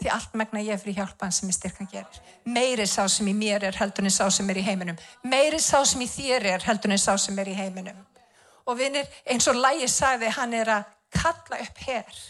því 0.00 0.10
allt 0.14 0.36
megna 0.38 0.62
ég 0.64 0.80
fyrir 0.80 0.96
hjálpan 1.00 1.32
sem 1.34 1.50
ég 1.50 1.56
styrkan 1.56 1.88
gerir. 1.90 2.20
Meiri 2.48 2.86
sá 2.88 3.04
sem 3.12 3.28
í 3.28 3.34
mér 3.36 3.66
er 3.68 3.76
heldur 3.76 4.06
en 4.08 4.14
sá 4.14 4.30
sem 4.32 4.48
er 4.50 4.60
í 4.60 4.64
heiminum. 4.64 4.98
Meiri 5.28 5.60
sá 5.60 5.82
sem 5.84 6.00
í 6.00 6.08
þér 6.08 6.46
er 6.54 6.64
heldur 6.64 6.94
en 6.94 7.00
sá 7.00 7.12
sem 7.20 7.38
er 7.38 7.50
í 7.52 7.56
heiminum. 7.58 7.98
Og 8.64 8.78
vinnir, 8.78 9.08
eins 9.28 9.48
og 9.50 9.58
Lægi 9.60 9.88
sagði, 9.90 10.30
hann 10.36 10.54
er 10.56 10.72
að 10.78 10.88
kalla 11.16 11.60
upp 11.66 11.82
hér. 11.84 12.20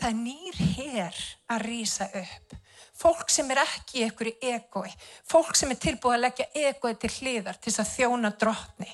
Það 0.00 0.08
er 0.10 0.18
nýr 0.18 0.60
hér 0.76 1.20
að 1.54 1.64
rýsa 1.68 2.08
upp. 2.20 2.56
Fólk 3.00 3.32
sem 3.32 3.48
er 3.52 3.62
ekki 3.62 4.04
í 4.04 4.34
egoi. 4.52 4.88
Fólk 5.28 5.56
sem 5.56 5.70
er 5.72 5.80
tilbúið 5.80 6.18
að 6.18 6.24
leggja 6.26 6.48
egoi 6.68 6.94
til 7.00 7.12
hliðar 7.18 7.56
til 7.56 7.72
þess 7.72 7.84
að 7.84 7.94
þjóna 7.94 8.32
drotni. 8.36 8.90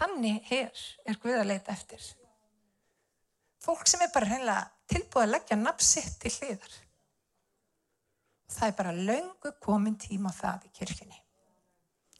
Þannig 0.00 0.44
hér 0.48 0.84
er 1.04 1.18
Guð 1.20 1.38
að 1.42 1.50
leita 1.50 1.74
eftir. 1.74 2.04
Fólk 3.60 3.88
sem 3.90 4.00
er 4.00 4.12
bara 4.14 4.28
hreinlega 4.30 4.68
tilbúið 4.88 5.26
að 5.26 5.34
leggja 5.34 5.58
nafn 5.60 5.84
sitt 5.84 6.16
til 6.22 6.32
hliðar. 6.38 6.76
Það 8.50 8.70
er 8.70 8.78
bara 8.78 8.94
löngu 8.96 9.52
komin 9.62 9.98
tíma 10.00 10.32
það 10.34 10.64
í 10.66 10.72
kirkjunni. 10.78 11.18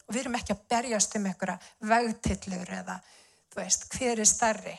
Og 0.05 0.13
við 0.13 0.21
erum 0.21 0.37
ekki 0.37 0.53
að 0.53 0.65
berjast 0.71 1.17
um 1.17 1.25
einhverja 1.27 1.57
vegtillur 1.89 2.73
eða, 2.77 2.97
þú 3.51 3.61
veist, 3.61 3.87
hver 3.95 4.21
er 4.21 4.29
starri? 4.29 4.75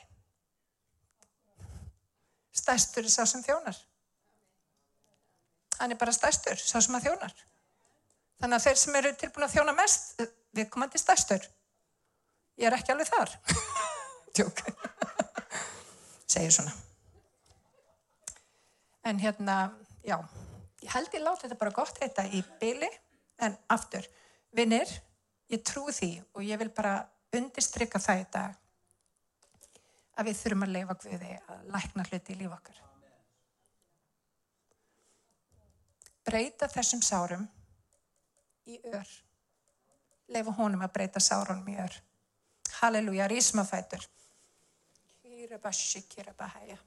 Stærstur 2.52 3.08
er 3.08 3.12
sá 3.12 3.24
sem 3.26 3.42
þjónar. 3.42 3.78
Hann 5.80 5.94
er 5.94 5.98
bara 5.98 6.14
stærstur, 6.14 6.60
sá 6.60 6.78
sem 6.78 6.94
að 6.94 7.08
þjónar. 7.08 7.34
Þannig 8.42 8.58
að 8.58 8.66
þeir 8.68 8.80
sem 8.82 8.98
eru 9.00 9.12
tilbúin 9.18 9.46
að 9.48 9.54
þjóna 9.56 9.74
mest, 9.76 10.22
við 10.54 10.70
komandi 10.70 11.00
stærstur. 11.00 11.48
Ég 12.60 12.68
er 12.68 12.76
ekki 12.76 12.94
alveg 12.94 13.10
þar. 13.10 13.36
Tjók. 14.36 14.64
Segir 16.26 16.52
svona 16.54 16.72
en 19.02 19.18
hérna, 19.18 19.72
já, 20.02 20.18
ég 20.82 20.90
held 20.94 21.14
ég 21.14 21.22
láta 21.22 21.46
þetta 21.46 21.58
bara 21.58 21.74
gott 21.74 21.98
heita 22.02 22.24
í 22.30 22.42
byli, 22.60 22.88
en 23.42 23.56
aftur, 23.74 24.06
vinnir, 24.54 24.90
ég 25.50 25.62
trú 25.66 25.88
því 25.90 26.12
og 26.36 26.44
ég 26.46 26.60
vil 26.60 26.70
bara 26.74 27.00
undistrykka 27.34 28.00
það 28.02 28.26
dag 28.32 28.58
að 30.20 30.28
við 30.28 30.38
þurfum 30.42 30.64
að 30.66 30.74
leifa 30.76 30.96
Guði 31.02 31.34
að 31.48 31.66
lækna 31.74 32.06
hluti 32.10 32.34
í 32.34 32.38
líf 32.38 32.54
okkar. 32.54 32.80
Breyta 36.22 36.68
þessum 36.70 37.02
sárum 37.02 37.46
í 38.70 38.78
ör. 38.92 39.08
Leifa 40.30 40.54
honum 40.60 40.84
að 40.84 40.92
breyta 40.94 41.20
sárunum 41.20 41.72
í 41.72 41.78
ör. 41.82 41.96
Halleluja, 42.70 43.28
bahæja. 46.38 46.78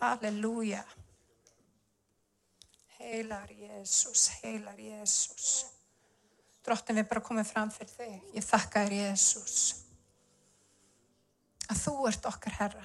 Halleluja. 0.00 0.84
Heilar 2.98 3.50
Jésús, 3.50 4.30
heilar 4.42 4.78
Jésús. 4.78 5.66
Drottin 6.62 7.00
við 7.00 7.08
bara 7.10 7.22
komum 7.26 7.44
fram 7.44 7.70
fyrir 7.74 7.90
þig. 7.90 8.18
Ég 8.36 8.46
þakka 8.46 8.84
þér 8.84 8.94
Jésús. 9.00 9.56
Að 11.72 11.80
þú 11.82 11.94
ert 12.10 12.28
okkar 12.30 12.58
herra. 12.60 12.84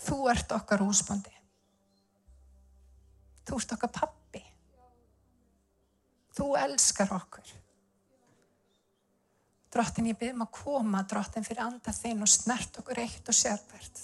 Þú 0.00 0.18
ert 0.32 0.52
okkar 0.56 0.84
húsbandi. 0.86 1.34
Þú 3.44 3.58
ert 3.60 3.74
okkar 3.76 3.92
pappi. 3.98 4.44
Þú 6.36 6.54
elskar 6.64 7.12
okkur. 7.18 7.59
Drottin 9.70 10.08
ég 10.10 10.18
byrjum 10.18 10.42
að 10.42 10.54
koma, 10.56 11.04
drottin 11.06 11.46
fyrir 11.46 11.62
anda 11.62 11.92
þinn 11.94 12.24
og 12.24 12.30
snert 12.30 12.80
okkur 12.80 12.98
eitt 13.04 13.28
og 13.30 13.36
sérvert. 13.36 14.02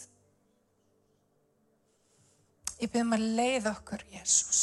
Ég 2.77 2.93
byrðum 2.93 3.17
að 3.17 3.27
leið 3.41 3.69
okkur, 3.73 4.05
Jésús. 4.13 4.63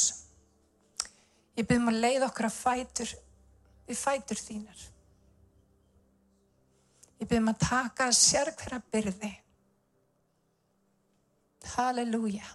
Ég 1.58 1.66
byrðum 1.66 1.90
að 1.92 2.00
leið 2.06 2.26
okkur 2.28 2.48
að 2.48 2.56
fætur, 2.56 3.14
við 3.88 4.00
fætur 4.00 4.40
þínar. 4.40 4.84
Ég 7.20 7.28
byrðum 7.28 7.52
að 7.52 7.62
taka 7.66 8.08
sér 8.16 8.54
hverja 8.56 8.80
byrði. 8.94 9.32
Halleluja. 11.74 12.48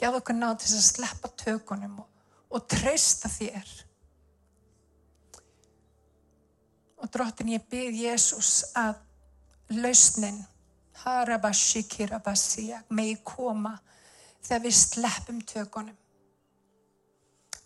Gjaf 0.00 0.16
okkur 0.20 0.36
ná 0.38 0.48
til 0.58 0.72
að 0.76 0.86
sleppa 0.86 1.30
tökunum 1.42 2.00
og, 2.04 2.08
og 2.54 2.66
treysta 2.70 3.28
þér. 3.30 3.72
Og 7.00 7.08
drottin 7.12 7.54
ég 7.54 7.64
byrð 7.70 8.02
Jésús 8.04 8.50
að 8.76 8.98
lausnin, 9.80 10.42
harabashikirabasiya, 11.04 12.82
megi 12.92 13.16
koma 13.24 13.76
þegar 14.42 14.64
við 14.66 14.76
sleppum 14.76 15.40
tökunum. 15.48 15.96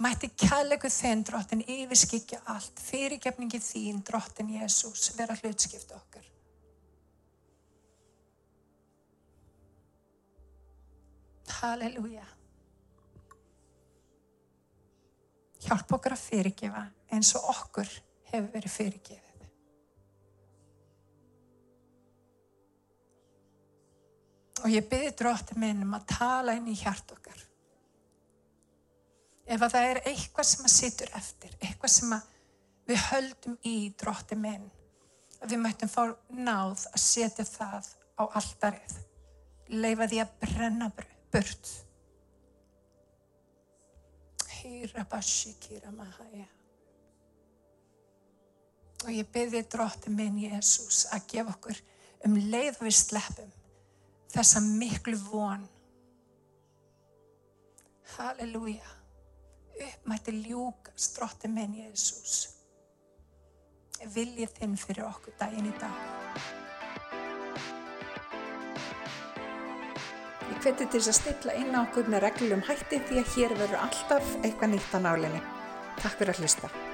Mætti 0.05 0.29
kærleiku 0.35 0.91
þinn, 0.91 1.23
drottin, 1.27 1.63
yfirskikja 1.71 2.41
allt, 2.51 2.81
fyrirgefningi 2.83 3.61
þín, 3.63 4.03
drottin 4.07 4.51
Jésús, 4.57 5.13
vera 5.19 5.37
hlutskipt 5.39 5.93
okkar. 5.95 6.25
Halleluja. 11.61 12.27
Hjálp 15.65 15.95
okkar 15.97 16.17
að 16.17 16.25
fyrirgefa 16.27 16.83
eins 17.15 17.31
og 17.39 17.47
okkur 17.55 17.89
hefur 18.35 18.53
verið 18.55 18.75
fyrirgefið. 18.75 19.25
Og 24.65 24.73
ég 24.73 24.87
byrði 24.89 25.11
drótti 25.19 25.59
minn 25.61 25.83
um 25.85 25.97
að 25.99 26.07
tala 26.15 26.55
inn 26.57 26.71
í 26.73 26.77
hjart 26.79 27.11
okkar. 27.13 27.41
Ef 29.45 29.61
að 29.61 29.75
það 29.75 29.91
er 29.91 30.01
eitthvað 30.09 30.49
sem 30.49 30.65
að 30.65 30.73
sittur 30.73 31.11
eftir, 31.19 31.57
eitthvað 31.61 31.93
sem 31.93 32.15
að 32.17 32.31
við 32.89 33.03
höldum 33.11 33.59
í 33.69 33.75
drótti 34.01 34.39
minn, 34.41 34.65
að 35.43 35.53
við 35.53 35.63
mættum 35.67 35.93
fá 35.93 36.03
náð 36.33 36.87
að 36.89 37.03
setja 37.05 37.45
það 37.49 37.91
á 38.17 38.23
alldarið. 38.25 38.97
Leifa 39.75 40.09
því 40.09 40.25
að 40.25 40.35
brenna 40.41 40.91
burt. 40.97 41.73
Hýra 44.57 45.05
bashi 45.13 45.53
kýra 45.61 45.93
mahaja. 45.93 46.54
Og 49.05 49.13
ég 49.13 49.29
byrði 49.29 49.61
drótti 49.69 50.13
minn, 50.13 50.39
Jésús, 50.41 51.05
að 51.13 51.27
gefa 51.35 51.53
okkur 51.53 51.81
um 52.25 52.39
leið 52.41 52.81
við 52.87 52.97
sleppum 52.97 53.53
þessa 54.33 54.63
miklu 54.65 55.19
von. 55.29 55.69
Halleluja. 58.17 58.97
Uppmætti 59.75 60.33
ljúka 60.39 60.93
strótti 60.97 61.51
minn 61.51 61.77
Jésús. 61.85 62.51
viljið 64.15 64.51
þinn 64.59 64.75
fyrir 64.77 65.07
okkur 65.07 65.33
daginn 65.41 65.71
í 65.71 65.75
dag. 65.81 66.41
Ég 70.51 70.59
hveti 70.61 70.85
til 70.85 71.01
þess 71.01 71.13
að 71.13 71.21
stilla 71.21 71.55
inn 71.61 71.73
á 71.73 71.81
okkur 71.87 72.11
með 72.13 72.27
reglum 72.27 72.65
hætti 72.69 73.01
því 73.09 73.23
að 73.23 73.31
hér 73.37 73.55
verður 73.63 73.85
alltaf 73.87 74.35
eitthvað 74.43 74.75
nýtt 74.75 74.93
á 74.93 74.99
nálinni. 75.07 75.41
Takk 76.03 76.19
fyrir 76.19 76.35
að 76.35 76.45
hlusta. 76.45 76.94